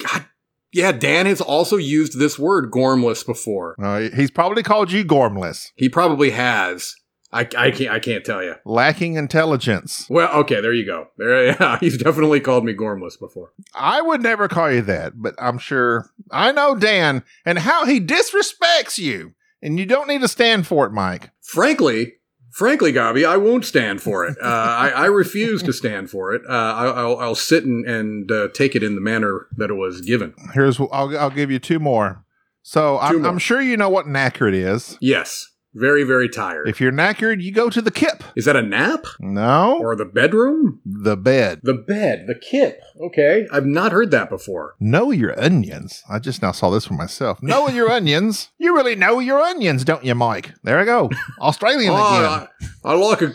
[0.04, 0.26] God,
[0.74, 0.92] yeah.
[0.92, 3.76] Dan has also used this word gormless before.
[3.82, 6.96] Uh, he's probably called you gormless, He probably has.
[7.32, 8.56] I, I can't I can't tell you.
[8.66, 10.08] lacking intelligence.
[10.10, 11.10] Well, okay, there you go.
[11.18, 13.54] There, yeah, he's definitely called me gormless before.
[13.74, 18.00] I would never call you that, but I'm sure I know Dan and how he
[18.00, 21.30] disrespects you, and you don't need to stand for it, Mike.
[21.42, 22.14] Frankly,
[22.52, 24.36] frankly, Gabi, I won't stand for it.
[24.42, 26.42] Uh, I, I refuse to stand for it.
[26.50, 29.76] Uh, I, I'll, I'll sit and, and uh, take it in the manner that it
[29.76, 30.34] was given.
[30.54, 32.26] Here's I'll I'll give you two more.
[32.64, 33.32] So I'm, more.
[33.32, 34.98] I'm sure you know what knackered is.
[35.00, 35.49] Yes.
[35.76, 36.68] Very, very tired.
[36.68, 38.24] If you're knackered, you go to the kip.
[38.36, 40.82] Is that a nap No, or the bedroom?
[40.84, 41.60] the bed.
[41.62, 42.82] The bed, the kip.
[43.00, 43.48] Okay.
[43.52, 44.76] I've not heard that before.
[44.80, 46.04] Know your onions.
[46.10, 47.42] I just now saw this for myself.
[47.44, 48.50] Know your onions.
[48.58, 50.54] You really know your onions, don't you, Mike?
[50.64, 51.12] There I go.
[51.40, 52.48] Australian oh, again.
[52.84, 53.34] Oh, I, I like a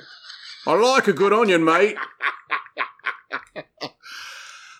[0.66, 1.96] I like a good onion, mate.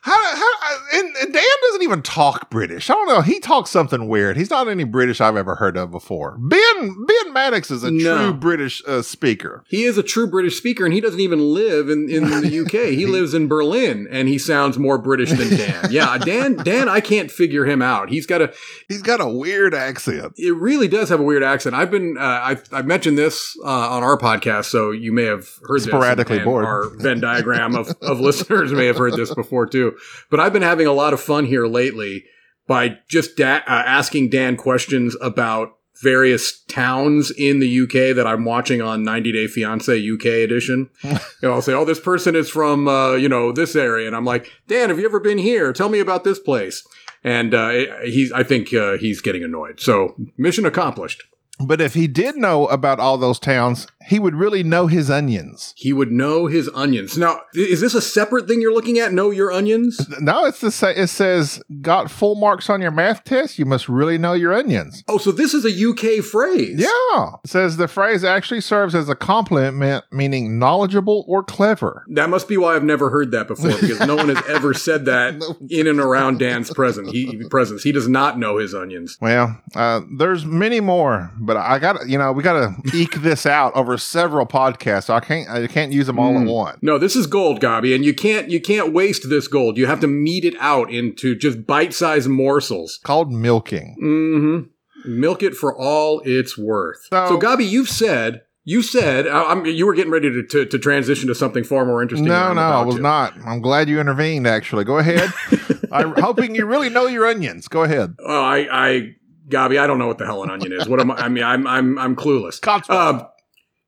[0.03, 0.53] How, how,
[0.93, 2.91] and, and Dan doesn't even talk British.
[2.91, 3.21] I don't know.
[3.21, 4.37] He talks something weird.
[4.37, 6.37] He's not any British I've ever heard of before.
[6.39, 8.17] Ben Ben Maddox is a No.
[8.17, 9.65] true British uh, speaker.
[9.69, 12.93] He is a true British speaker, and he doesn't even live in, in the UK.
[12.95, 15.75] He lives in Berlin, and he sounds more British than Dan.
[15.91, 16.57] Yeah, Dan.
[16.57, 18.09] Dan, I can't figure him out.
[18.09, 18.53] He's got a.
[18.89, 20.33] He's got a weird accent.
[20.37, 21.75] It really does have a weird accent.
[21.75, 22.17] I've been.
[22.19, 25.85] Uh, I've, I've mentioned this uh, on our podcast, so you may have heard this,
[25.85, 26.65] Sporadically and bored.
[26.65, 29.97] Our Venn diagram of, of listeners may have heard this before too.
[30.31, 32.25] But I've been having a lot of fun here lately
[32.67, 38.45] by just da- uh, asking Dan questions about various towns in the UK that I'm
[38.45, 40.91] watching on 90 Day Fiance UK edition.
[41.03, 44.17] you know, I'll say, "Oh, this person is from uh, you know this area," and
[44.17, 45.73] I'm like, "Dan, have you ever been here?
[45.73, 46.87] Tell me about this place."
[47.23, 47.71] And uh,
[48.05, 49.81] he's, I think uh, he's getting annoyed.
[49.81, 51.23] So mission accomplished.
[51.59, 55.73] But if he did know about all those towns, he would really know his onions.
[55.77, 57.17] He would know his onions.
[57.17, 59.13] Now, is this a separate thing you're looking at?
[59.13, 60.07] Know your onions?
[60.21, 63.59] No, it's the sa- it says got full marks on your math test.
[63.59, 65.03] You must really know your onions.
[65.09, 66.79] Oh, so this is a UK phrase.
[66.79, 72.05] Yeah, it says the phrase actually serves as a compliment, meaning knowledgeable or clever.
[72.09, 75.07] That must be why I've never heard that before, because no one has ever said
[75.07, 77.11] that in and around Dan's presence.
[77.11, 77.83] He presence.
[77.83, 79.19] He does not know his onions.
[79.21, 83.17] Well, uh, there's many more, but I got to you know we got to eke
[83.23, 85.05] this out over several podcasts.
[85.05, 86.79] So I can't I can't use them all at once.
[86.83, 89.77] No, this is gold, Gabi, and you can't you can't waste this gold.
[89.77, 93.01] You have to mete it out into just bite-sized morsels.
[93.03, 93.97] Called milking.
[94.03, 95.19] Mm-hmm.
[95.21, 96.99] Milk it for all it's worth.
[97.11, 100.79] So, So- Gabi, you've said you said I'm, you were getting ready to, to, to
[100.79, 102.27] transition to something far more interesting.
[102.29, 103.03] No, no, I was to.
[103.03, 103.35] not.
[103.45, 104.47] I'm glad you intervened.
[104.47, 105.31] Actually, go ahead.
[105.93, 107.69] I'm hoping you really know your onions.
[107.69, 108.15] Go ahead.
[108.19, 109.15] Oh, I, I,
[109.49, 110.89] Gabi, I don't know what the hell an onion is.
[110.89, 111.17] What am I?
[111.17, 112.67] I mean, I'm, I'm, I'm clueless.
[112.89, 113.27] Um,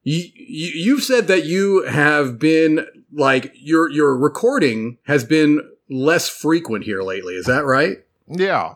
[0.07, 6.29] you, you, you've said that you have been like your, your recording has been less
[6.29, 7.35] frequent here lately.
[7.35, 7.99] Is that right?
[8.29, 8.75] yeah.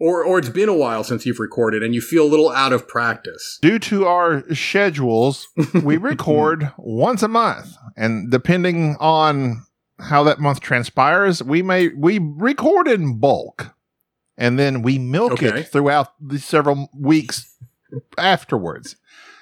[0.00, 2.72] Or, or it's been a while since you've recorded and you feel a little out
[2.72, 3.58] of practice.
[3.60, 5.48] Due to our schedules,
[5.82, 9.64] we record once a month, and depending on
[9.98, 13.74] how that month transpires, we may we record in bulk,
[14.36, 15.62] and then we milk Okay.
[15.62, 17.56] it throughout the several weeks
[18.16, 18.94] afterwards.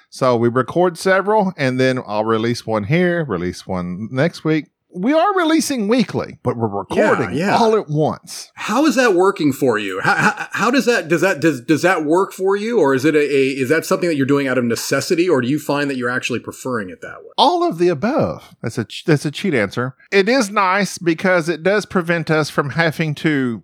[0.09, 4.69] So we record several, and then I'll release one here, release one next week.
[4.89, 7.57] We are releasing weekly, but we're recording yeah.
[7.57, 8.51] all at once.
[8.55, 9.99] How is that working for you?
[10.01, 13.05] How, how, how does that does that does does that work for you, or is
[13.05, 15.59] it a, a is that something that you're doing out of necessity, or do you
[15.59, 17.31] find that you're actually preferring it that way?
[17.37, 18.55] All of the above.
[18.63, 19.95] That's a that's a cheat answer.
[20.11, 23.61] It is nice because it does prevent us from having to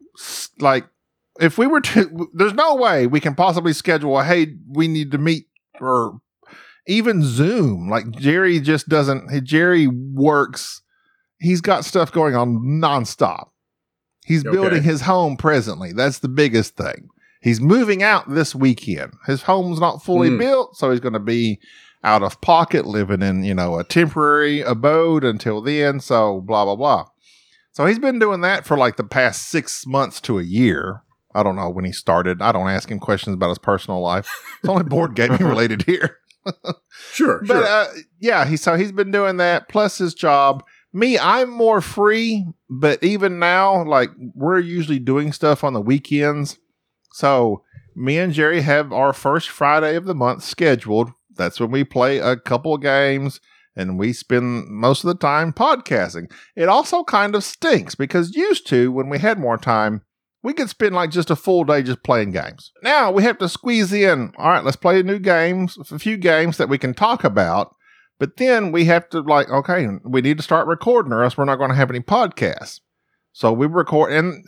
[0.60, 0.86] like
[1.40, 5.18] if we were to there's no way we can possibly schedule hey we need to
[5.18, 5.48] meet
[5.80, 6.20] or
[6.88, 7.90] even Zoom.
[7.90, 10.82] Like Jerry just doesn't Jerry works
[11.40, 13.50] he's got stuff going on nonstop.
[14.26, 14.56] He's Okay.
[14.56, 15.92] building his home presently.
[15.92, 17.10] That's the biggest thing.
[17.42, 19.12] He's moving out this weekend.
[19.28, 20.38] His home's not fully Hmm.
[20.38, 21.60] built, so he's going to be
[22.02, 26.00] out of pocket, living in, you know, a temporary abode until then.
[26.00, 27.06] So blah, blah, blah.
[27.74, 31.02] So he's been doing that for like the past six months to a year.
[31.36, 32.42] I don't know when he started.
[32.42, 34.30] I don't ask him questions about his personal life.
[34.60, 36.20] It's only board gaming related here.
[37.12, 37.64] Sure, But sure.
[37.66, 37.88] uh,
[38.20, 40.64] yeah, he so he's been doing that plus his job.
[40.94, 46.58] Me, I'm more free, but even now, like we're usually doing stuff on the weekends.
[47.14, 47.64] So
[47.96, 51.12] me and Jerry have our first Friday of the month scheduled.
[51.36, 53.40] That's when we play a couple of games
[53.76, 56.32] and we spend most of the time podcasting.
[56.56, 60.04] It also kind of stinks because used to, when we had more time,
[60.44, 62.72] we could spend like just a full day just playing games.
[62.84, 66.18] Now we have to squeeze in, all right, let's play a new games, a few
[66.18, 67.76] games that we can talk about.
[68.20, 71.46] But then we have to like, okay, we need to start recording or else we're
[71.46, 72.82] not going to have any podcasts.
[73.32, 74.46] So we record and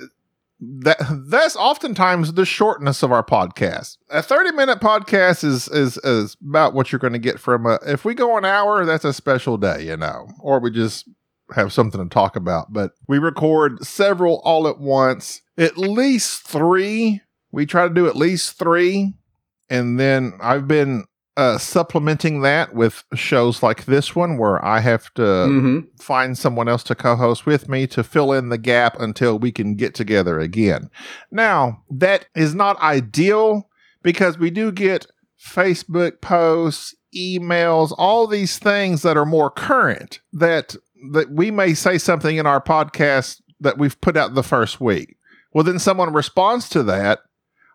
[0.60, 0.98] that
[1.30, 3.98] that's oftentimes the shortness of our podcast.
[4.10, 7.80] A 30 minute podcast is is is about what you're going to get from a
[7.86, 10.28] if we go an hour, that's a special day, you know.
[10.40, 11.10] Or we just
[11.54, 12.72] have something to talk about.
[12.72, 17.22] But we record several all at once, at least three.
[17.52, 19.14] We try to do at least three.
[19.70, 21.06] And then I've been
[21.38, 26.68] uh, supplementing that with shows like this one where I have to hmm find someone
[26.70, 30.40] else to co-host with me to fill in the gap until we can get together
[30.40, 30.90] again.
[31.32, 33.68] Now, that is not ideal
[34.04, 35.08] because we do get
[35.44, 40.76] Facebook posts, emails, all these things that are more current that
[41.12, 45.15] that we may say something in our podcast that we've put out the first week.
[45.56, 47.20] Well, then someone responds to that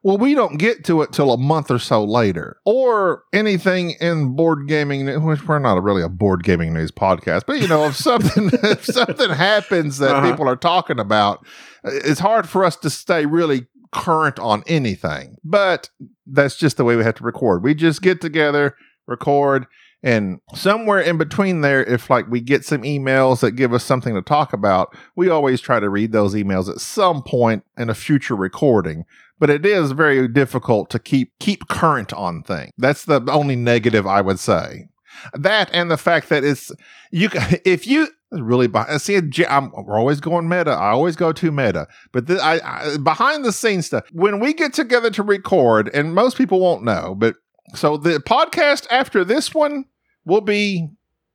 [0.02, 4.34] well, we don't get to it till a month or so later, or anything in
[4.34, 7.96] board gaming, which we're not really a board gaming news podcast, but you know, if
[8.08, 10.30] something if something happens that Uh-huh.
[10.30, 11.44] people are talking about,
[11.84, 15.36] it's hard for us to stay really current on anything.
[15.44, 15.90] But
[16.26, 17.62] that's just the way we have to record.
[17.62, 19.66] We just get together, record,
[20.02, 24.14] and somewhere in between there, if like we get some emails that give us something
[24.14, 27.94] to talk about, we always try to read those emails at some point in a
[27.94, 29.04] future recording
[29.40, 32.70] but it is very difficult to keep keep current on things.
[32.78, 34.88] That's the only negative I would say.
[35.32, 36.70] That and the fact that it's
[37.10, 37.30] you.
[37.30, 40.70] ca- If you really beh- see, I'm, we're always going meta.
[40.70, 44.04] I always go to meta, but the, I, I behind the scenes stuff.
[44.12, 47.36] When we get together to record, and most people won't know, but
[47.74, 49.87] so the podcast after this one
[50.24, 50.88] will be.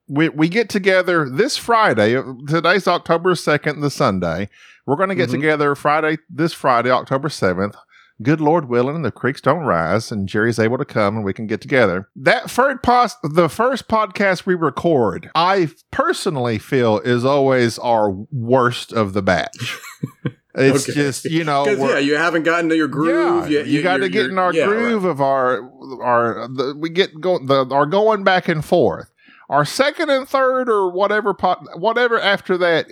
[0.07, 2.21] We, we get together this Friday.
[2.47, 4.49] Today's October 2nd, the Sunday.
[4.85, 5.31] We're going to get Mhm.
[5.31, 7.73] together Friday, this Friday, October 7th
[8.21, 11.47] good Lord willing, the creeks don't rise, and Jerry's able to come, and we can
[11.47, 12.07] get together.
[12.15, 18.93] That third pos- the first podcast we record, I personally feel is always our worst
[18.93, 19.77] of the batch.
[20.57, 20.93] It's Okay.
[20.99, 23.49] just you know, yeah, you haven't gotten to your groove.
[23.49, 24.69] yeah, you, got to get in our yeah, right.
[24.69, 25.69] groove of our
[26.01, 29.11] our the, we get go the our going back and forth.
[29.49, 32.87] Our second and third or whatever pot, whatever after that,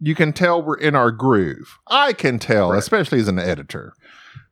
[0.00, 1.78] you can tell we're in our groove.
[1.88, 2.78] I can tell, Right.
[2.78, 3.92] especially as an editor.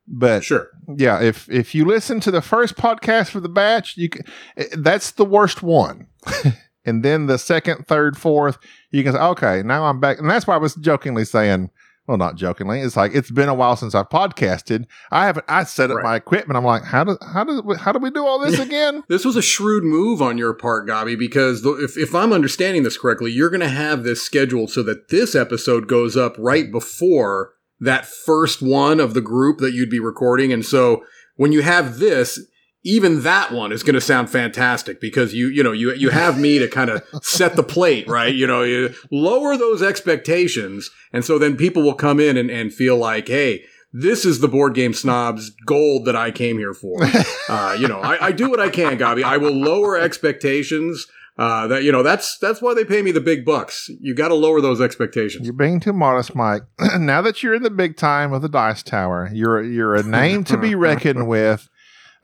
[0.08, 0.68] But Sure.
[0.96, 4.22] yeah, if if you listen to the first podcast for the batch, you can,
[4.56, 6.08] eh, that's the worst one.
[6.84, 8.58] and then the second, third, fourth,
[8.90, 10.18] you can say, okay, now I'm back.
[10.18, 11.70] And that's why I was jokingly saying,
[12.06, 14.86] well, not jokingly, it's like it's been a while since I've podcasted.
[15.10, 15.44] I haven't.
[15.48, 16.04] I set up Right.
[16.04, 16.56] my equipment.
[16.56, 19.02] I'm like, how do how do how do we do all this again?
[19.08, 22.82] This was a shrewd move on your part, Gabi, because the- if, if I'm understanding
[22.82, 26.70] this correctly, you're going to have this scheduled so that this episode goes up right
[26.70, 30.52] before that first one of the group that you'd be recording.
[30.52, 31.04] And so
[31.36, 32.40] when you have this,
[32.86, 36.38] even that one is going to sound fantastic because you, you know, you, you have
[36.38, 38.32] me to kind of set the plate, right?
[38.32, 40.88] You know, you lower those expectations.
[41.12, 44.46] And so then people will come in and, and feel like, Hey, this is the
[44.46, 46.98] board game snobs gold that I came here for.
[47.48, 49.22] Uh, you know, I, I do what I can, Gabi.
[49.22, 51.06] I will lower expectations.
[51.38, 53.88] Uh, that you know, that's that's why they pay me the big bucks.
[54.00, 55.44] You got to lower those expectations.
[55.44, 56.62] You're being too modest, Mike.
[56.98, 60.42] now that you're in the big time of the Dice Tower, you're you're a name
[60.44, 61.68] to be reckoned with.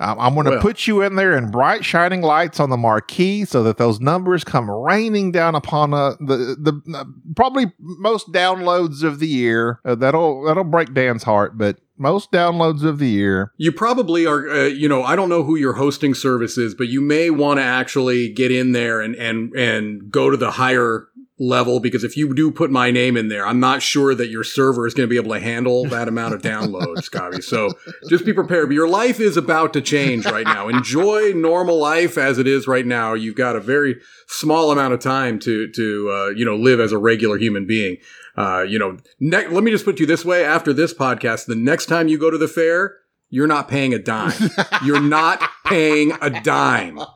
[0.03, 0.61] Um, I'm going to Well.
[0.61, 4.43] put you in there in bright shining lights on the marquee so that those numbers
[4.45, 7.05] come raining down upon uh, the the uh,
[7.37, 9.81] probably most downloads of the year.
[9.85, 13.53] Uh, that'll that'll break Dan's heart, but most downloads of the year.
[13.59, 16.88] You probably are, uh, you know, I don't know who your hosting service is, but
[16.88, 21.07] you may want to actually get in there and and and go to the higher
[21.43, 24.45] level because if you do put my name in there, I'm not sure that your
[24.45, 27.43] server is going to be able to handle that amount of downloads, Scotty.
[27.43, 27.71] So
[28.09, 28.73] just be prepared.
[28.73, 30.69] Your life is about to change right now.
[30.69, 33.15] Enjoy normal life as it is right now.
[33.15, 36.93] You've got a very small amount of time to to uh, you know live as
[36.93, 37.97] a regular human being.
[38.37, 41.55] Uh, you know, ne- let me just put you this way: after this podcast, the
[41.55, 42.97] next time you go to the fair,
[43.29, 44.51] you're not paying a dime.
[44.85, 47.01] You're not paying a dime.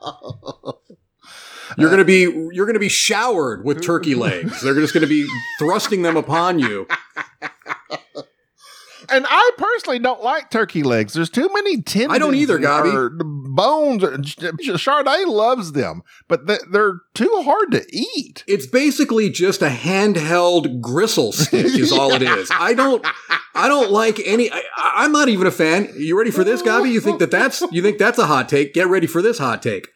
[1.77, 2.21] You're uh, gonna be
[2.53, 4.61] you're gonna be showered with turkey legs.
[4.61, 5.27] They're just gonna be
[5.59, 6.87] thrusting them upon you.
[9.09, 11.13] And I personally don't like turkey legs.
[11.13, 12.13] There's too many tendons.
[12.13, 12.93] I don't either, Gabi.
[12.93, 14.03] or Bones.
[14.03, 18.43] Chardonnay loves them, but they- they're too hard to eat.
[18.47, 22.49] It's basically just a handheld gristle stick, is all it is.
[22.51, 23.05] I don't
[23.55, 24.51] I don't like any.
[24.51, 25.89] I, I'm not even a fan.
[25.95, 26.91] You ready for this, Gabi?
[26.91, 28.73] You think that that's you think that's a hot take?
[28.73, 29.87] Get ready for this hot take.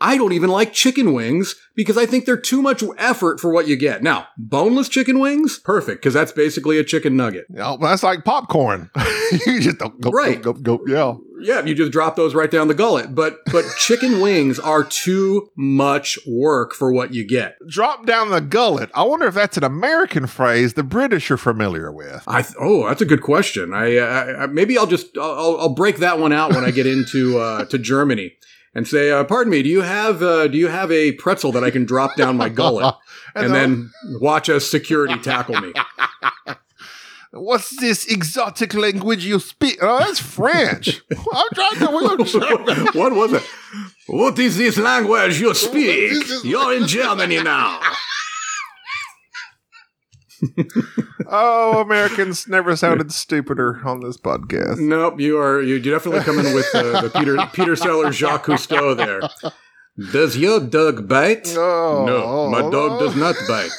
[0.00, 3.66] I don't even like chicken wings because I think they're too much effort for what
[3.66, 4.02] you get.
[4.02, 7.46] Now, boneless chicken wings, perfect, because that's basically a chicken nugget.
[7.58, 8.90] Oh, that's like popcorn.
[9.46, 10.40] you just don't go, Right.
[10.40, 11.14] go, go, go, yeah.
[11.40, 13.14] Yeah, you just drop those right down the gullet.
[13.14, 17.56] But but chicken wings are too much work for what you get.
[17.68, 18.90] Drop down the gullet.
[18.92, 22.24] I wonder if that's an American phrase the British are familiar with.
[22.26, 23.72] I th- oh, that's a good question.
[23.72, 26.86] I, uh, I maybe I'll just I'll, I'll break that one out when I get
[26.88, 28.32] into uh, to Germany
[28.78, 31.64] and say, uh, "Pardon me, do you have uh, do you have a pretzel that
[31.64, 32.94] I can drop down my gullet
[33.34, 35.72] and then watch a security tackle me?"
[37.30, 39.78] What's this exotic language you speak?
[39.82, 41.02] Oh, that's French.
[41.10, 42.90] I'm trying to.
[42.94, 43.42] what was it?
[44.06, 46.24] What is this language you speak?
[46.42, 47.80] You're in Germany now.
[51.30, 54.78] Oh, Americans never sounded stupider on this podcast.
[54.78, 58.96] Nope, you are you definitely come in with uh, the Peter Peter Sellers Jacques Clouseau
[58.96, 59.20] there.
[60.12, 61.48] Does your dog bite?
[61.56, 63.72] Oh, no, my dog does not bite.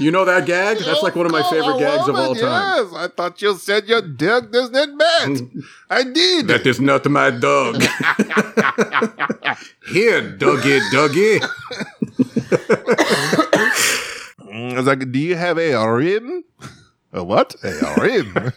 [0.00, 0.78] You know that gag?
[0.78, 2.84] That's like one of my favorite gags of all time.
[2.84, 5.42] Yes, I thought you said your dog does not bite.
[5.88, 6.48] I did.
[6.48, 7.80] That is not my dog.
[9.92, 11.38] Here, doggy, doggy.
[14.54, 16.44] I was like, do you have a rim?
[17.12, 17.54] A what?
[17.62, 18.52] A rim?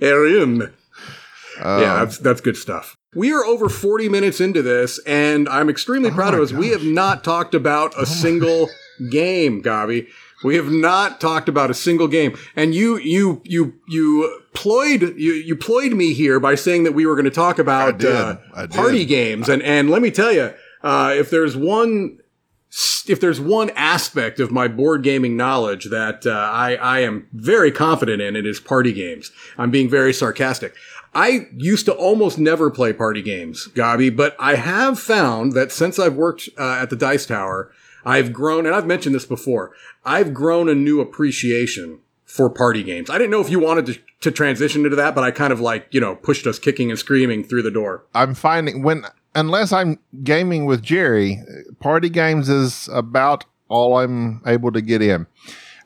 [0.00, 0.74] Aaron.
[1.60, 2.96] yeah, that's that's good stuff.
[3.14, 6.50] We are over 40 minutes into this, and I'm extremely proud of us.
[6.50, 8.68] We have not talked about a single
[9.10, 10.08] game, Gabi.
[10.42, 12.36] We have not talked about a single game.
[12.56, 17.06] And you you you you ployed you you ployed me here by saying that we
[17.06, 18.38] were going to talk about uh,
[18.70, 19.48] party games.
[19.48, 22.18] And and let me tell you, uh, if there's one
[23.06, 27.70] if there's one aspect of my board gaming knowledge that uh, I, I am very
[27.70, 29.30] confident in, it is party games.
[29.58, 30.74] I'm being very sarcastic.
[31.14, 35.98] I used to almost never play party games, Gabi, but I have found that since
[35.98, 37.70] I've worked uh, at the Dice Tower,
[38.04, 39.72] I've grown, and I've mentioned this before,
[40.04, 43.10] I've grown a new appreciation for party games.
[43.10, 45.60] I didn't know if you wanted to, to transition into that, but I kind of
[45.60, 48.04] like, you know, pushed us kicking and screaming through the door.
[48.14, 49.04] I'm finding when
[49.34, 51.40] unless I'm gaming with Jerry,
[51.80, 55.26] party games is about all I'm able to get in.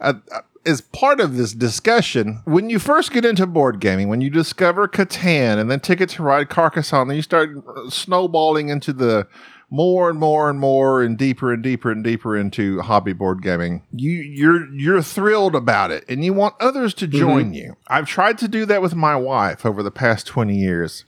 [0.00, 4.20] Uh, uh, as part of this discussion, when you first get into board gaming, when
[4.20, 7.50] you discover Catan and then Ticket to Ride Carcassonne, then you start
[7.88, 9.28] snowballing into the
[9.70, 13.82] more and more and more and deeper and deeper and deeper into hobby board gaming.
[13.92, 17.76] You you're you're thrilled about it and you want others to join you.
[17.88, 21.04] I've tried to do that with my wife over the past 20 years.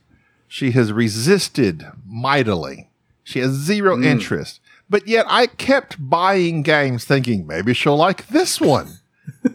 [0.48, 2.90] She has resisted mightily.
[3.22, 4.04] She has zero hmm.
[4.04, 4.60] interest.
[4.90, 8.98] But yet I kept buying games thinking maybe she'll like this one.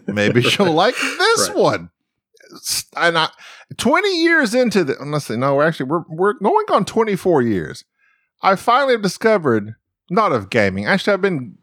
[0.06, 1.58] Maybe she'll like this Right.
[1.58, 1.90] one.
[2.96, 3.30] And I
[3.76, 7.84] 20 years into the let's see, no, actually we're we're going on 24 years.
[8.42, 9.74] I finally discovered
[10.08, 10.86] not of gaming.
[10.86, 11.56] Actually, I've been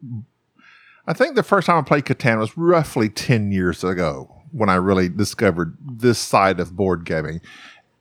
[1.08, 4.76] I think the first time I played Catan was roughly 10 years ago when I
[4.76, 7.40] really discovered this side of board gaming.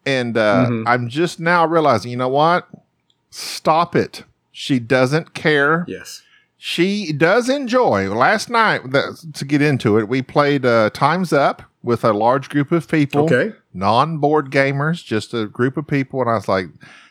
[0.07, 0.85] And uh, Mhm.
[0.87, 2.67] I'm just now realizing, you know what?
[3.31, 4.25] Stop it.
[4.53, 5.85] She doesn't care.
[5.89, 6.23] Yes.
[6.57, 8.13] She does enjoy.
[8.15, 12.51] Last night, that, to get into it, we played uh, Time's Up with a large
[12.51, 13.53] group of people Okay.
[13.73, 16.21] non board gamers, just a group of people.
[16.21, 16.67] And I was like,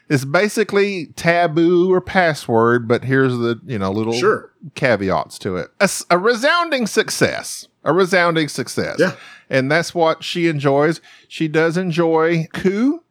[0.10, 4.52] it's basically taboo or password, but here's the, you know, little Sure.
[4.76, 5.72] caveats to it.
[6.12, 7.68] A resounding success.
[7.84, 8.98] A resounding success.
[9.00, 9.16] Yeah.
[9.50, 11.02] And that's what she enjoys.
[11.28, 13.04] She does enjoy Coup.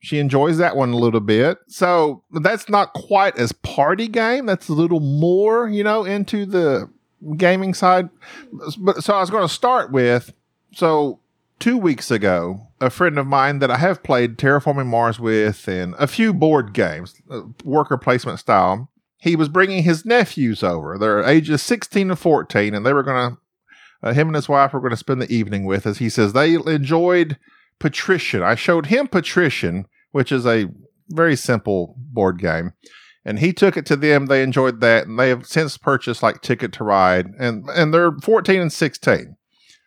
[0.00, 1.58] She enjoys that one a little bit.
[1.68, 4.46] So that's not quite as party game.
[4.46, 6.90] That's a little more, you know, into the
[7.36, 8.10] gaming side.
[8.78, 10.32] But so I was going to start with
[10.72, 11.20] so
[11.58, 15.94] two weeks ago, a friend of mine that I have played Terraforming Mars with and
[15.98, 20.98] a few board games, uh, worker placement style, he was bringing his nephews over.
[20.98, 23.38] They're ages 16 and 14, and they were going to,
[24.02, 25.98] uh, him and his wife were going to spend the evening with us.
[25.98, 27.38] He says they enjoyed
[27.78, 28.42] Patrician.
[28.42, 30.66] I showed him Patrician, which is a
[31.10, 32.72] very simple board game.
[33.24, 34.26] And he took it to them.
[34.26, 38.12] They enjoyed that, and they have since purchased like Ticket to Ride, and and they're
[38.22, 39.36] 14 and 16.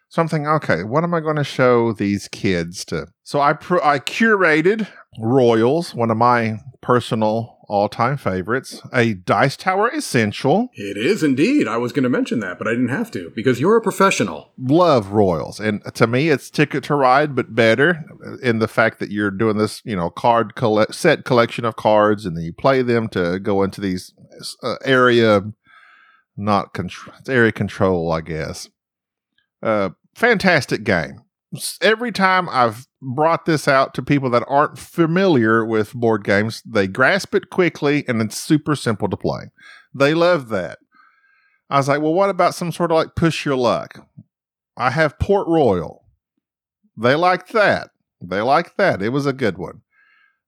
[0.09, 3.07] So I'm thinking, okay, what am I going to show these kids to?
[3.23, 4.87] So I pr- I curated
[5.19, 10.69] Royals, one of my personal all-time favorites, a Dice Tower Essential.
[10.73, 11.67] It is indeed.
[11.67, 14.51] I was going to mention that, but I didn't have to because you're a professional.
[14.57, 18.03] Love Royals, and to me, it's Ticket to Ride, but better
[18.41, 22.25] in the fact that you're doing this, you know, card collect set collection of cards,
[22.25, 24.13] and then you play them to go into these
[24.63, 25.41] uh, area,
[26.35, 28.67] not control, it's area control, I guess.
[29.61, 31.21] Uh, fantastic game.
[31.81, 36.87] Every time I've brought this out to people that aren't familiar with board games, they
[36.87, 39.51] grasp it quickly and it's super simple to play.
[39.93, 40.79] They love that.
[41.69, 44.07] I was like, well, what about some sort of like push your luck?
[44.77, 46.05] I have Port Royal.
[46.97, 47.89] They liked that.
[48.21, 49.01] They liked that.
[49.01, 49.81] It was a good one.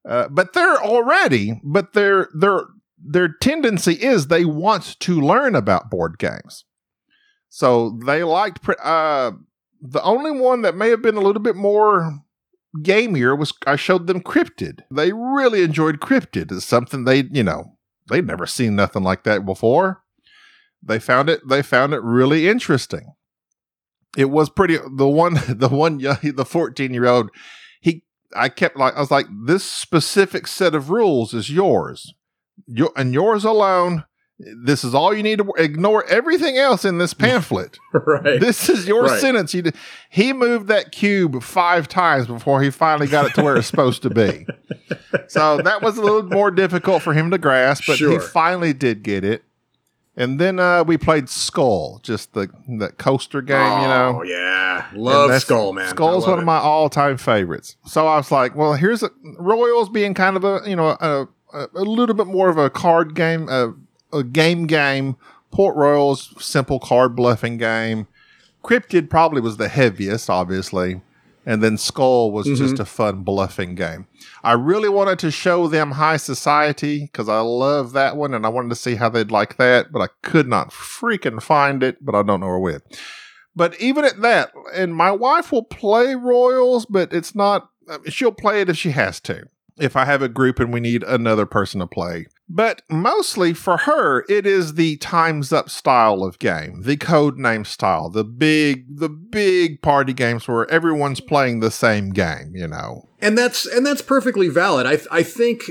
[0.08, 2.62] Uh, but they're already, but their their
[2.98, 6.66] their tendency is they want to learn about board games.
[7.50, 9.32] So they liked uh,
[9.82, 12.22] the only one that may have been a little bit more
[12.78, 14.82] gamier was I showed them Cryptid.
[14.92, 16.52] They really enjoyed Cryptid.
[16.52, 17.78] It's something they, you know,
[18.10, 20.04] they'd never seen nothing like that before.
[20.84, 23.14] They found it they found it really interesting.
[24.18, 27.30] It was pretty the one the one the 14 year old
[27.82, 28.04] he
[28.36, 32.14] I kept like I was like this specific set of rules is yours.
[32.68, 34.06] you, and yours alone.
[34.64, 37.78] This is all you need to ignore everything else in this pamphlet.
[37.94, 38.40] right.
[38.40, 39.20] This is your Right.
[39.22, 39.54] sentence.
[39.54, 39.76] You did,
[40.10, 44.02] he moved that cube five times before he finally got it to where it's supposed
[44.04, 44.46] to be.
[45.28, 49.02] So that was a little more difficult for him to grasp, but he finally did
[49.04, 49.44] get it.
[50.18, 54.18] And then uh, we played Skull, just the the coaster game, you know.
[54.20, 55.88] Oh yeah, love Skull man.
[55.90, 57.78] Skull's one of my all-time favorites.
[57.86, 61.28] So I was like, well, here's a, Royals being kind of a you know a,
[61.54, 63.74] a, a little bit more of a card game, a,
[64.14, 65.16] a game game.
[65.52, 68.08] Port Royals simple card bluffing game.
[68.64, 71.02] Cryptid probably was the heaviest, obviously,
[71.46, 72.82] and then Skull was just Mm-hmm.
[72.82, 74.08] a fun bluffing game.
[74.44, 78.50] I really wanted to show them High Society because I love that one, and I
[78.50, 81.98] wanted to see how they'd like that, but I could not freaking find it.
[82.06, 82.84] But I don't know where it went.
[83.56, 87.70] But even at that, and my wife will play Royals, but it's not,
[88.08, 89.44] she'll play it if she has to.
[89.78, 92.28] If I have a group and we need another person to play.
[92.54, 97.64] But mostly for her, it is the times up style of game, the code name
[97.64, 103.08] style, the big, the big party games where everyone's playing the same game, you know.
[103.22, 104.86] and that's and that's perfectly valid.
[104.86, 105.64] I I think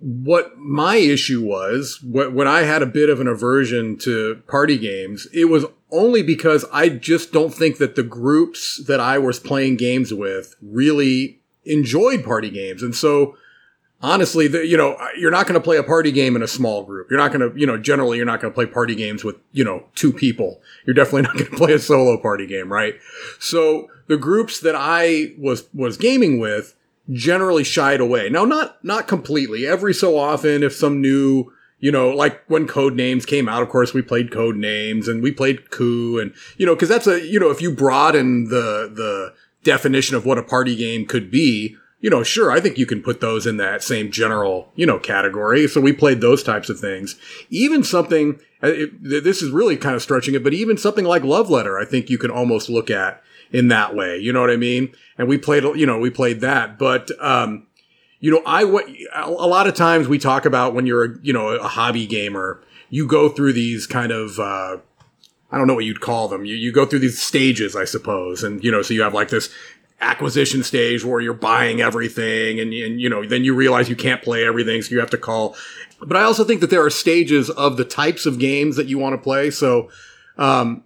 [0.00, 4.76] what my issue was wh- when I had a bit of an aversion to party
[4.76, 9.38] games, it was only because I just don't think that the groups that I was
[9.38, 13.36] playing games with really enjoyed party games, and so
[14.02, 16.84] honestly, the, you know, you're not going to play a party game in a small
[16.84, 17.08] group.
[17.10, 19.36] You're not going to, you know, generally you're not going to play party games with,
[19.52, 20.60] you know, two people.
[20.86, 22.94] You're definitely not going to play a solo party game, right?
[23.38, 26.76] So the groups that I was was gaming with
[27.12, 28.28] generally shied away.
[28.28, 29.66] Now, not not completely.
[29.66, 33.94] Every so often, if some new you know, like when Codenames came out, of course,
[33.94, 37.50] we played Codenames and we played coup and, you know, cause that's a, you know,
[37.50, 39.34] if you broaden the, the
[39.64, 43.02] definition of what a party game could be, you know, sure, I think you can
[43.02, 45.68] put those in that same general, you know, category.
[45.68, 47.16] So we played those types of things.
[47.50, 51.22] Even something, uh, it, this is really kind of stretching it, but even something like
[51.24, 53.22] Love Letter, I think you can almost look at
[53.52, 54.16] in that way.
[54.18, 54.94] You know what I mean?
[55.18, 57.66] And we played, you know, we played that, but, um,
[58.20, 58.62] you know, I
[59.14, 63.06] a lot of times we talk about when you're, you know, a hobby gamer, you
[63.06, 64.76] go through these kind of, uh,
[65.50, 66.44] I don't know what you'd call them.
[66.44, 68.44] You, you go through these stages, I suppose.
[68.44, 69.50] And, you know, so you have like this
[70.00, 74.22] acquisition stage where you're buying everything and, and, you know, then you realize you can't
[74.22, 74.80] play everything.
[74.82, 75.56] So you have to call.
[76.00, 78.98] But I also think that there are stages of the types of games that you
[78.98, 79.50] want to play.
[79.50, 79.90] So,
[80.38, 80.84] um,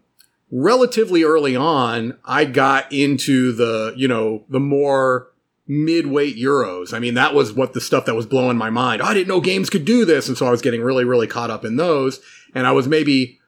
[0.50, 5.28] relatively early on, I got into the, you know, the more,
[5.66, 6.92] mid-weight euros.
[6.92, 9.00] I mean, that was what the stuff that was blowing my mind.
[9.00, 10.28] I didn't know games could do this.
[10.28, 12.20] And so I was getting really, really caught up in those.
[12.54, 13.40] And I was maybe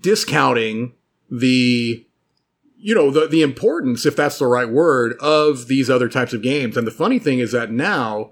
[0.00, 0.94] discounting
[1.30, 2.05] the,
[2.86, 6.40] you know, the, the importance, if that's the right word, of these other types of
[6.40, 6.76] games.
[6.76, 8.30] And the funny thing is that now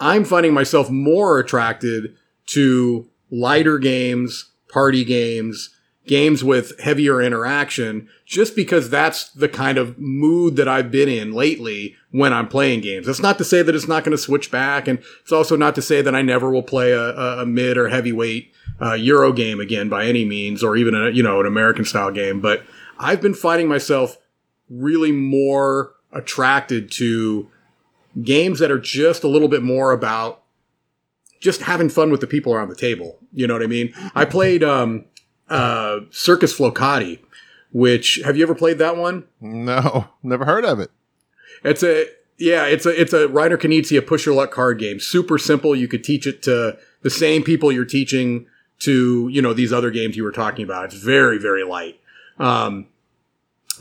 [0.00, 5.70] I'm finding myself more attracted to lighter games, party games,
[6.08, 11.30] games with heavier interaction just because that's the kind of mood that I've been in
[11.32, 13.06] lately when I'm playing games.
[13.06, 14.88] That's not to say that it's not going to switch back.
[14.88, 17.88] And it's also not to say that I never will play a, a, mid or
[17.88, 21.84] heavyweight uh, Euro game again by any means, or even a, you know, an American
[21.84, 22.40] style game.
[22.40, 22.64] But
[23.02, 24.16] I've been finding myself
[24.70, 27.48] really more attracted to
[28.22, 30.42] games that are just a little bit more about
[31.40, 33.18] just having fun with the people around the table.
[33.32, 33.92] You know what I mean?
[34.14, 35.06] I played, um,
[35.48, 37.18] uh, Circus Flohcati,
[37.72, 39.24] which have you ever played that one?
[39.40, 40.90] No, never heard of it.
[41.64, 42.06] It's a
[42.38, 44.98] yeah, it's a it's a Reiner Knizia push your luck card game.
[44.98, 45.76] Super simple.
[45.76, 48.46] You could teach it to the same people you're teaching
[48.80, 50.86] to you know these other games you were talking about.
[50.86, 52.00] It's very very light.
[52.38, 52.88] Um,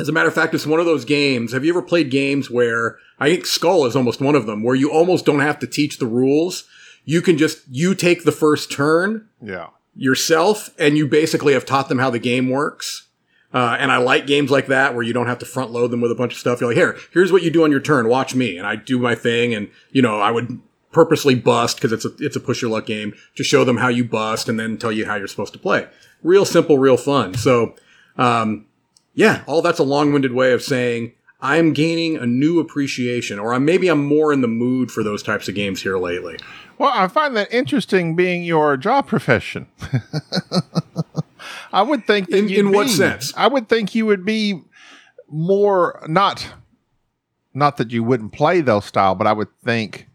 [0.01, 1.53] as a matter of fact, it's one of those games.
[1.53, 4.75] Have you ever played games where I think Skull is almost one of them, where
[4.75, 6.67] you almost don't have to teach the rules.
[7.05, 9.67] You can just you take the first turn Yeah.
[9.95, 13.07] yourself and you basically have taught them how the game works.
[13.53, 15.99] Uh, and I like games like that where you don't have to front load them
[16.01, 16.61] with a bunch of stuff.
[16.61, 18.07] You're like, here, here's what you do on your turn.
[18.07, 18.57] Watch me.
[18.57, 19.53] And I do my thing.
[19.53, 20.59] And, you know, I would
[20.91, 23.89] purposely bust because it's a, it's a push your luck game to show them how
[23.89, 25.87] you bust and then tell you how you're supposed to play.
[26.23, 27.33] Real simple, real fun.
[27.33, 27.75] So,
[28.17, 28.65] um,
[29.13, 33.53] yeah, all that's a long winded way of saying I'm gaining a new appreciation or
[33.53, 36.37] I'm, maybe I'm more in the mood for those types of games here lately.
[36.77, 39.67] Well, I find that interesting being your job profession.
[41.73, 43.33] I would think that In- you'd in what be- sense?
[43.35, 44.61] I would think you would be
[45.29, 46.53] more not
[47.53, 50.07] not that you wouldn't play those style, but I would think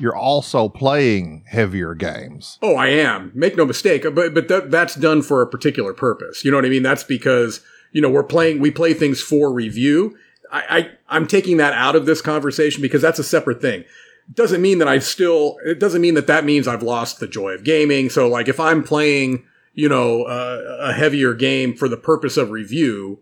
[0.00, 2.58] you're also playing heavier games.
[2.62, 3.30] Oh, I am.
[3.34, 4.02] Make no mistake.
[4.02, 6.44] But but that, that's done for a particular purpose.
[6.44, 6.82] You know what I mean?
[6.82, 7.60] That's because
[7.92, 8.60] you know we're playing.
[8.60, 10.16] We play things for review.
[10.50, 13.84] I, I I'm taking that out of this conversation because that's a separate thing.
[14.32, 17.50] doesn't mean that I still, it doesn't mean that that means I've lost the joy
[17.52, 18.10] of gaming.
[18.10, 22.50] So like if I'm playing, you know, uh, a heavier game for the purpose of
[22.50, 23.20] review,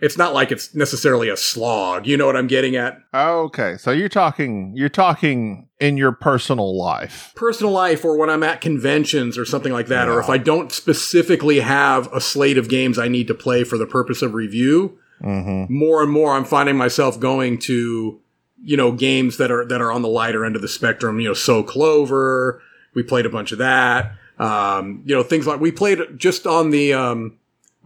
[0.00, 2.06] it's not like it's necessarily a slog.
[2.06, 2.98] You know what I'm getting at?
[3.12, 7.32] Okay, so you're talking you're talking in your personal life.
[7.34, 10.14] Personal life or when I'm at conventions or something like that, yeah.
[10.14, 13.76] or if I don't specifically have a slate of games I need to play for
[13.76, 15.72] the purpose of review, mm-hmm.
[15.72, 18.20] more and more I'm finding myself going to,
[18.62, 21.28] you know, games that are that are on the lighter end of the spectrum, you
[21.28, 22.62] know, So Clover,
[22.94, 24.12] we played a bunch of that.
[24.38, 27.37] Um, you know, things like we played just on the um,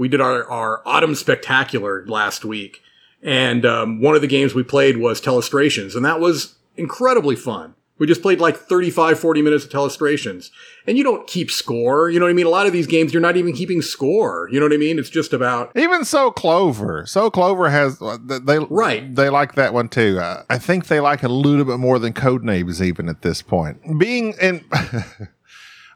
[0.03, 2.83] we did our, our autumn spectacular last week.
[3.23, 7.77] And um, one of the games we played was Telestrations, and that was incredibly fun.
[7.99, 10.51] We just played like 35, 40 minutes of Telestrations.
[10.89, 12.11] And you don't keep score.
[12.11, 12.47] You know what I mean?
[12.47, 14.49] A lot of these games, you're not even keeping score.
[14.51, 14.99] You know what I mean?
[14.99, 15.71] It's just about.
[15.77, 17.07] Even so, Clover.
[17.07, 18.03] So Clover has.
[18.03, 19.15] Uh, they, right.
[19.15, 20.19] They like that one too.
[20.19, 23.41] Uh, I think they like it a little bit more than Codenames, even at this
[23.41, 24.01] point.
[24.01, 24.65] Being in.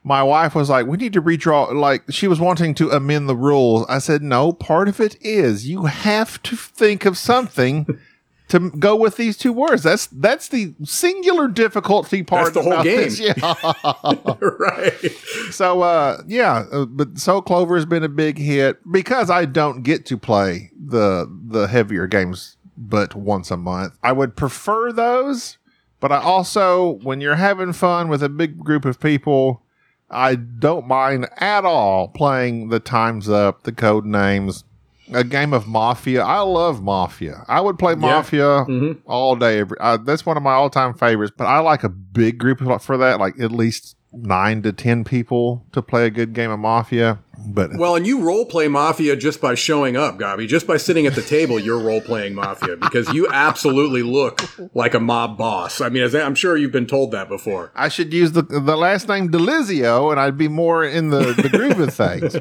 [0.06, 3.34] my wife was like, we need to redraw, like, she was wanting to amend the
[3.34, 3.84] rules.
[3.88, 7.98] I said, no, part of it is you have to think of something
[8.48, 9.82] to go with these two words.
[9.82, 12.54] That's that's the singular difficulty part.
[12.54, 13.10] That's the whole game.
[13.18, 15.10] Yeah, right.
[15.50, 19.82] So, uh, yeah, uh, but So Clover has been a big hit because I don't
[19.82, 23.98] get to play the the heavier games, but once a month.
[24.04, 25.58] I would prefer those,
[25.98, 29.64] but I also, when you're having fun with a big group of people
[30.10, 34.64] I don't mind at all playing the Times Up, the Codenames,
[35.12, 36.22] a game of Mafia.
[36.22, 37.44] I love Mafia.
[37.48, 38.64] I would play Mafia yeah.
[38.64, 39.10] mm-hmm.
[39.10, 39.60] all day.
[39.60, 41.32] Every, uh, that's one of my all time favorites.
[41.36, 45.64] But I like a big group for that, like at least nine to ten people
[45.72, 47.18] to play a good game of Mafia.
[47.48, 50.48] But well, and you role play Mafia just by showing up, Gabi.
[50.48, 54.40] Just by sitting at the table, you're role playing Mafia because you absolutely look
[54.74, 55.80] like a mob boss.
[55.80, 57.72] I mean, I'm sure you've been told that before.
[57.74, 61.48] I should use the the last name Delizio, and I'd be more in the the
[61.48, 62.36] groove of things.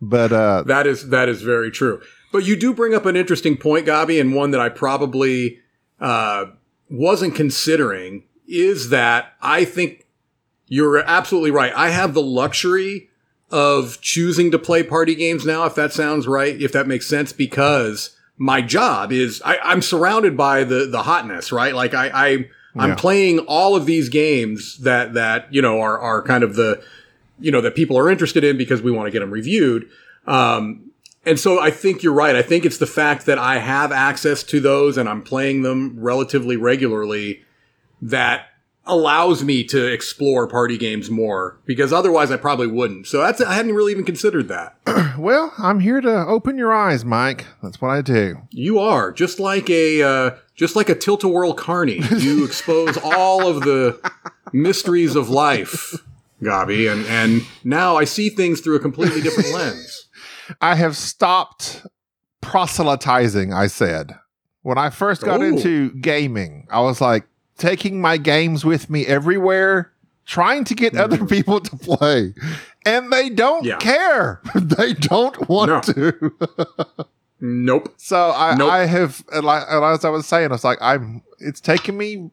[0.00, 2.00] But uh, that is that is very true.
[2.32, 5.58] But you do bring up an interesting point, Gabi, and one that I probably
[6.00, 6.46] uh,
[6.90, 10.05] wasn't considering is that I think
[10.68, 11.72] you're absolutely right.
[11.74, 13.10] I have the luxury
[13.50, 17.32] of choosing to play party games now, if that sounds right, if that makes sense,
[17.32, 21.74] because my job is I, am surrounded by the the hotness, right?
[21.74, 22.28] Like I, I
[22.76, 22.94] I'm yeah.
[22.96, 26.82] playing all of these games that that you know are are kind of the
[27.38, 29.88] you know that people are interested in because we want to get them reviewed.
[30.26, 30.90] Um,
[31.24, 32.36] and so I think you're right.
[32.36, 35.98] I think it's the fact that I have access to those and I'm playing them
[35.98, 37.42] relatively regularly
[38.00, 38.48] that
[38.86, 43.06] allows me to explore party games more because otherwise I probably wouldn't.
[43.06, 44.76] So that's I hadn't really even considered that.
[45.18, 47.46] well, I'm here to open your eyes, Mike.
[47.62, 48.36] That's what I do.
[48.50, 52.00] You are just like a uh, just like a tilt-a-whirl carny.
[52.18, 54.00] You expose all of the
[54.52, 55.94] mysteries of life,
[56.42, 60.08] Gabi, and and now I see things through a completely different lens.
[60.60, 61.86] I have stopped
[62.40, 63.52] proselytizing.
[63.52, 64.16] I said
[64.62, 65.44] when I first got Ooh.
[65.44, 67.24] into gaming, I was like
[67.58, 69.92] taking my games with me everywhere,
[70.24, 71.26] trying to get other mm-hmm.
[71.26, 72.34] people to play,
[72.84, 73.78] and they don't yeah.
[73.78, 74.40] care.
[74.54, 75.80] they don't want no.
[75.92, 76.32] to.
[77.40, 77.94] nope.
[77.96, 78.70] So I, nope.
[78.70, 81.22] I have, as I was saying, I was like, I'm.
[81.38, 82.30] It's taking me.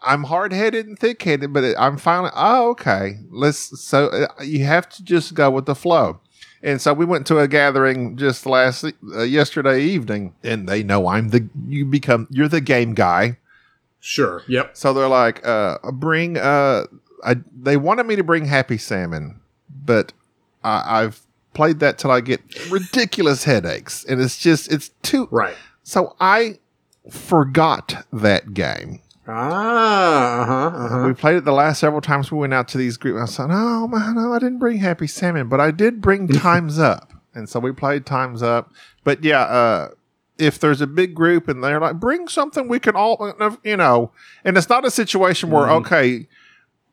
[0.00, 2.30] I'm hard headed and thick headed, but I'm finally.
[2.34, 3.18] Oh, okay.
[3.30, 3.80] Let's.
[3.80, 6.20] So uh, you have to just go with the flow.
[6.62, 11.06] And so we went to a gathering just last uh, yesterday evening, and they know
[11.06, 13.38] I'm the you become you're the game guy.
[14.08, 14.42] Sure.
[14.48, 14.74] Yep.
[14.74, 16.38] So they're like, uh, bring.
[16.38, 16.84] Uh,
[17.22, 19.38] I, they wanted me to bring Happy Salmon,
[19.84, 20.14] but
[20.64, 21.20] I, I've
[21.52, 22.40] played that till I get
[22.70, 25.56] ridiculous headaches, and it's just it's too right.
[25.82, 26.58] So I
[27.10, 29.02] forgot that game.
[29.26, 31.06] Ah, uh-huh, uh-huh.
[31.06, 33.20] We played it the last several times we went out to these groups.
[33.20, 36.78] I said, "Oh man, no, I didn't bring Happy Salmon, but I did bring Times
[36.78, 38.72] Up," and so we played Times Up.
[39.04, 39.88] But yeah, uh,
[40.38, 43.34] if there's a big group and they're like, bring something we can all,
[43.64, 44.12] you know,
[44.44, 45.86] and it's not a situation where, mm-hmm.
[45.86, 46.28] okay,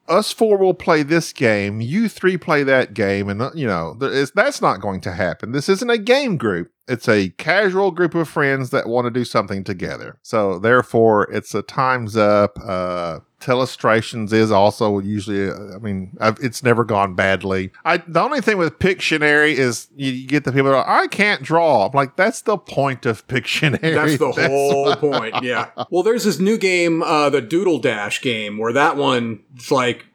[0.08, 4.62] us four will play this game, you three play that game, and, you know, that's
[4.62, 5.52] not going to happen.
[5.52, 6.72] This isn't a game group.
[6.88, 10.20] It's a casual group of friends that want to do something together.
[10.22, 12.60] So therefore, it's a time's up.
[12.64, 17.72] Uh, Telestrations is also usually, I mean, I've, it's never gone badly.
[17.84, 21.06] I the only thing with Pictionary is you, you get the people that are, I
[21.06, 21.86] can't draw.
[21.86, 23.94] I'm like, that's the point of Pictionary.
[23.94, 25.44] That's the that's whole point.
[25.44, 25.70] Yeah.
[25.92, 30.08] Well, there's this new game, uh, the Doodle Dash game, where that one, it's like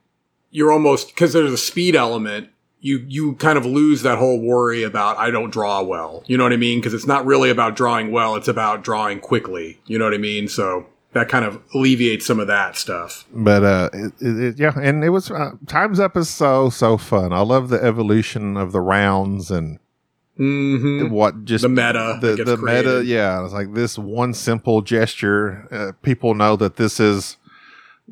[0.50, 2.50] you're almost because there's a speed element
[2.80, 6.24] you you kind of lose that whole worry about I don't draw well.
[6.26, 6.80] You know what I mean?
[6.80, 9.78] Because it's not really about drawing well; it's about drawing quickly.
[9.86, 10.48] You know what I mean?
[10.48, 13.24] So that kind of alleviates some of that stuff.
[13.32, 17.32] But uh, it, it, yeah, and it was uh, Times Up is so so fun.
[17.32, 19.78] I love the evolution of the rounds and
[20.36, 23.02] hmm what just The meta the the meta.
[23.04, 25.68] Yeah, it's like this one simple gesture.
[25.70, 27.36] Uh, people know that this is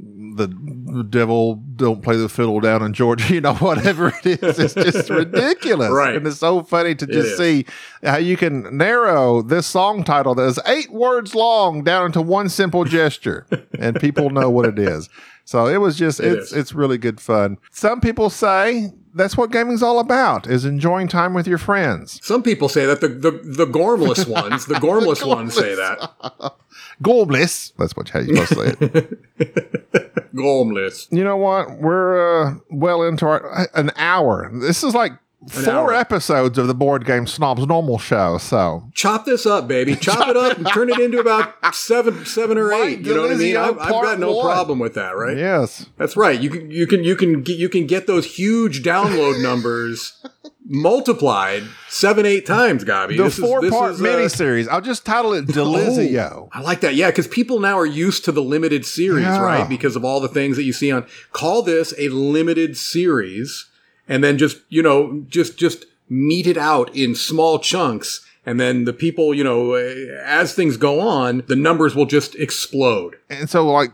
[0.01, 4.59] the devil don't play the fiddle down in Georgia, you know, whatever it is.
[4.59, 5.91] It's just ridiculous.
[5.91, 6.17] Right.
[6.17, 7.67] And it's so funny to just see
[8.03, 12.49] how you can narrow this song title that is eight words long down into one
[12.49, 13.47] simple gesture
[13.79, 15.09] and people know what it is.
[15.45, 16.59] So it was just It it's is.
[16.59, 17.59] it's really good fun.
[17.73, 22.25] Some people say that's what gaming's all about is enjoying time with your friends.
[22.25, 26.55] Some people say that the the, the gormless ones, the gormless ones say that.
[27.03, 27.73] Gormless.
[27.79, 29.01] That's what how you supposed to say
[29.39, 30.35] it.
[30.35, 31.07] Gormless.
[31.13, 31.79] You know what?
[31.79, 34.51] We're uh, well into our an hour.
[34.53, 35.13] This is like
[35.47, 35.95] four hour.
[35.95, 38.39] episodes of the Board Game Snobs normal show.
[38.39, 39.95] So Chop this up, baby.
[39.97, 43.01] Chop it up and turn it into about seven, seven or eight.
[43.01, 43.57] You know what I mean?
[43.57, 44.45] I've, I've got no one.
[44.45, 45.37] problem with that, right?
[45.37, 46.41] yes, That's right.
[46.41, 50.25] You can, you can, you can, get, you can get those huge download numbers
[50.71, 53.17] multiplied seven, eight times, Gabi.
[53.17, 54.69] the This four this part is, uh, miniseries.
[54.69, 56.31] I'll just title it Delizio.
[56.33, 56.95] Oh, I like that.
[56.95, 59.41] Yeah, because people now are used to the limited series, Yeah.
[59.41, 59.69] right?
[59.69, 61.07] Because of all the things that you see on.
[61.33, 63.67] Call this a limited series,
[64.09, 68.85] and then just you know just just mete it out in small chunks, and then
[68.85, 69.95] the people you know eh,
[70.25, 73.17] as things go on, the numbers will just explode.
[73.29, 73.91] And so, like,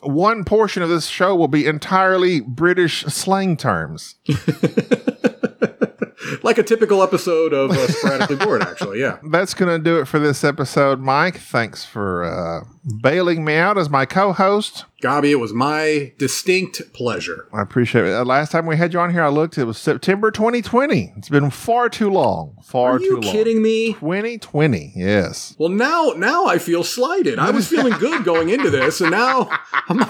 [0.00, 4.16] one portion of this show will be entirely British slang terms.
[6.42, 9.00] Like a typical episode of uh, Sporadically Bored, actually.
[9.00, 9.18] Yeah.
[9.30, 11.38] That's going to do it for this episode, Mike.
[11.38, 12.64] Thanks for uh,
[13.00, 14.84] bailing me out as my co host.
[15.02, 17.48] Gabi, it was my distinct pleasure.
[17.52, 18.14] I appreciate it.
[18.14, 21.12] Uh, last time we had you on here, I looked, it was September 2020.
[21.16, 22.56] It's been far too long.
[22.62, 23.18] Far too long.
[23.18, 23.32] Are too you long.
[23.32, 23.92] kidding me?
[23.94, 25.56] 2020, yes.
[25.58, 27.38] Well, now, now I feel slighted.
[27.38, 29.48] I was feeling good going into this, and now
[29.88, 30.02] I'm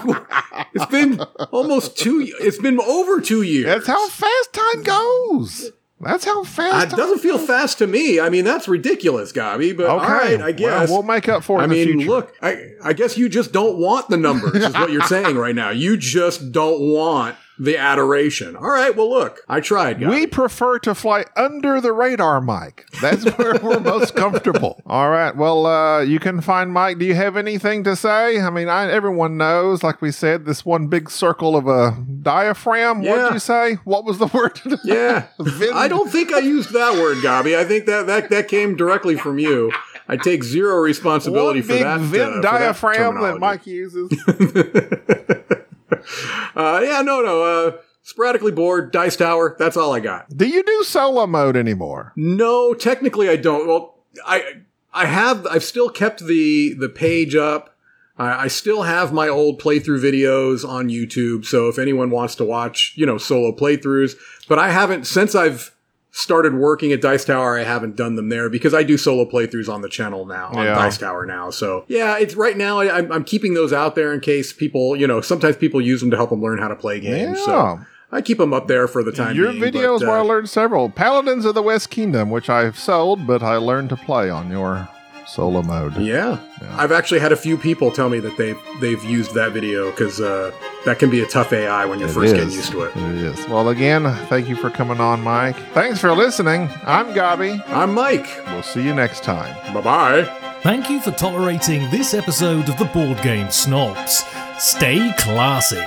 [0.73, 1.19] it's been
[1.51, 2.27] almost two.
[2.39, 3.65] It's been over two years.
[3.65, 5.71] That's how fast time goes.
[6.03, 8.19] That's how fast It doesn't feel fast to me.
[8.19, 9.75] I mean, that's ridiculous, Gabi.
[9.75, 10.89] But all right, I guess.
[10.89, 12.09] Well, we'll make up for it I in the mean, future.
[12.09, 15.55] look, I, I guess you just don't want the numbers, is what you're saying right
[15.55, 15.69] now.
[15.69, 18.55] You just don't want the adoration.
[18.55, 20.03] All right, well, look, I tried.
[20.05, 22.85] We prefer to fly under the radar, Mike.
[23.01, 24.81] That's where we're most comfortable.
[24.87, 25.35] All right.
[25.35, 26.97] Well, uh, you can find Mike.
[26.99, 28.39] Do you have anything to say?
[28.41, 32.99] I mean, I, everyone knows, like we said, this one big circle of a diaphragm.
[33.03, 33.23] What Yeah.
[33.25, 33.73] did you say?
[33.83, 34.59] What was the word?
[34.83, 37.55] Yeah, Venn- I don't think I used that word, Gabi.
[37.57, 39.71] I think that that, that came directly from you.
[40.07, 41.99] I take zero responsibility one for big that.
[42.01, 43.39] Venn uh, for that diaphragm that.
[43.39, 44.11] Mike uses.
[46.55, 47.43] Uh, yeah, no, no.
[47.43, 49.55] Uh, sporadically bored, Dice Tower.
[49.57, 50.29] That's all I got.
[50.35, 52.13] do you do solo mode anymore?
[52.15, 53.67] No, technically I don't.
[53.67, 53.95] Well,
[54.25, 54.61] I
[54.93, 55.47] I have.
[55.47, 57.75] I've still kept the the page up.
[58.17, 61.45] I, I still have my old playthrough videos on YouTube.
[61.45, 64.15] So if anyone wants to watch, you know, solo playthroughs,
[64.47, 65.75] but I haven't since I've
[66.15, 67.57] started working at Dice Tower.
[67.57, 70.63] I haven't done them there because I do solo playthroughs on the channel now on
[70.63, 70.75] Yeah.
[70.75, 71.49] Dice Tower now.
[71.49, 72.79] So yeah, it's right now.
[72.79, 76.01] I, I'm, I'm keeping those out there in case people, you know, sometimes people use
[76.01, 77.39] them to help them learn how to play games.
[77.39, 77.45] Yeah.
[77.45, 77.79] So
[78.11, 79.35] I keep them up there for the time.
[79.35, 82.47] Your being, videos but, where I uh, learned several Paladins of the West Kingdom, which
[82.47, 84.87] I've sold, but I learned to play on your
[85.25, 85.97] solo mode.
[85.97, 86.39] Yeah.
[86.61, 86.75] yeah.
[86.77, 90.19] I've actually had a few people tell me that they've they've used that video because
[90.21, 90.51] uh,
[90.85, 92.39] that can be a tough AI when you're it first is.
[92.39, 92.95] getting used to it.
[92.95, 93.47] It is.
[93.47, 95.55] Well, again, thank you for coming on, Mike.
[95.73, 96.69] Thanks for listening.
[96.85, 97.61] I'm Gabi.
[97.69, 98.27] I'm Mike.
[98.47, 99.53] We'll see you next time.
[99.73, 100.39] Bye bye.
[100.61, 104.23] Thank you for tolerating this episode of the Board Game Snobs.
[104.57, 105.83] Stay classy.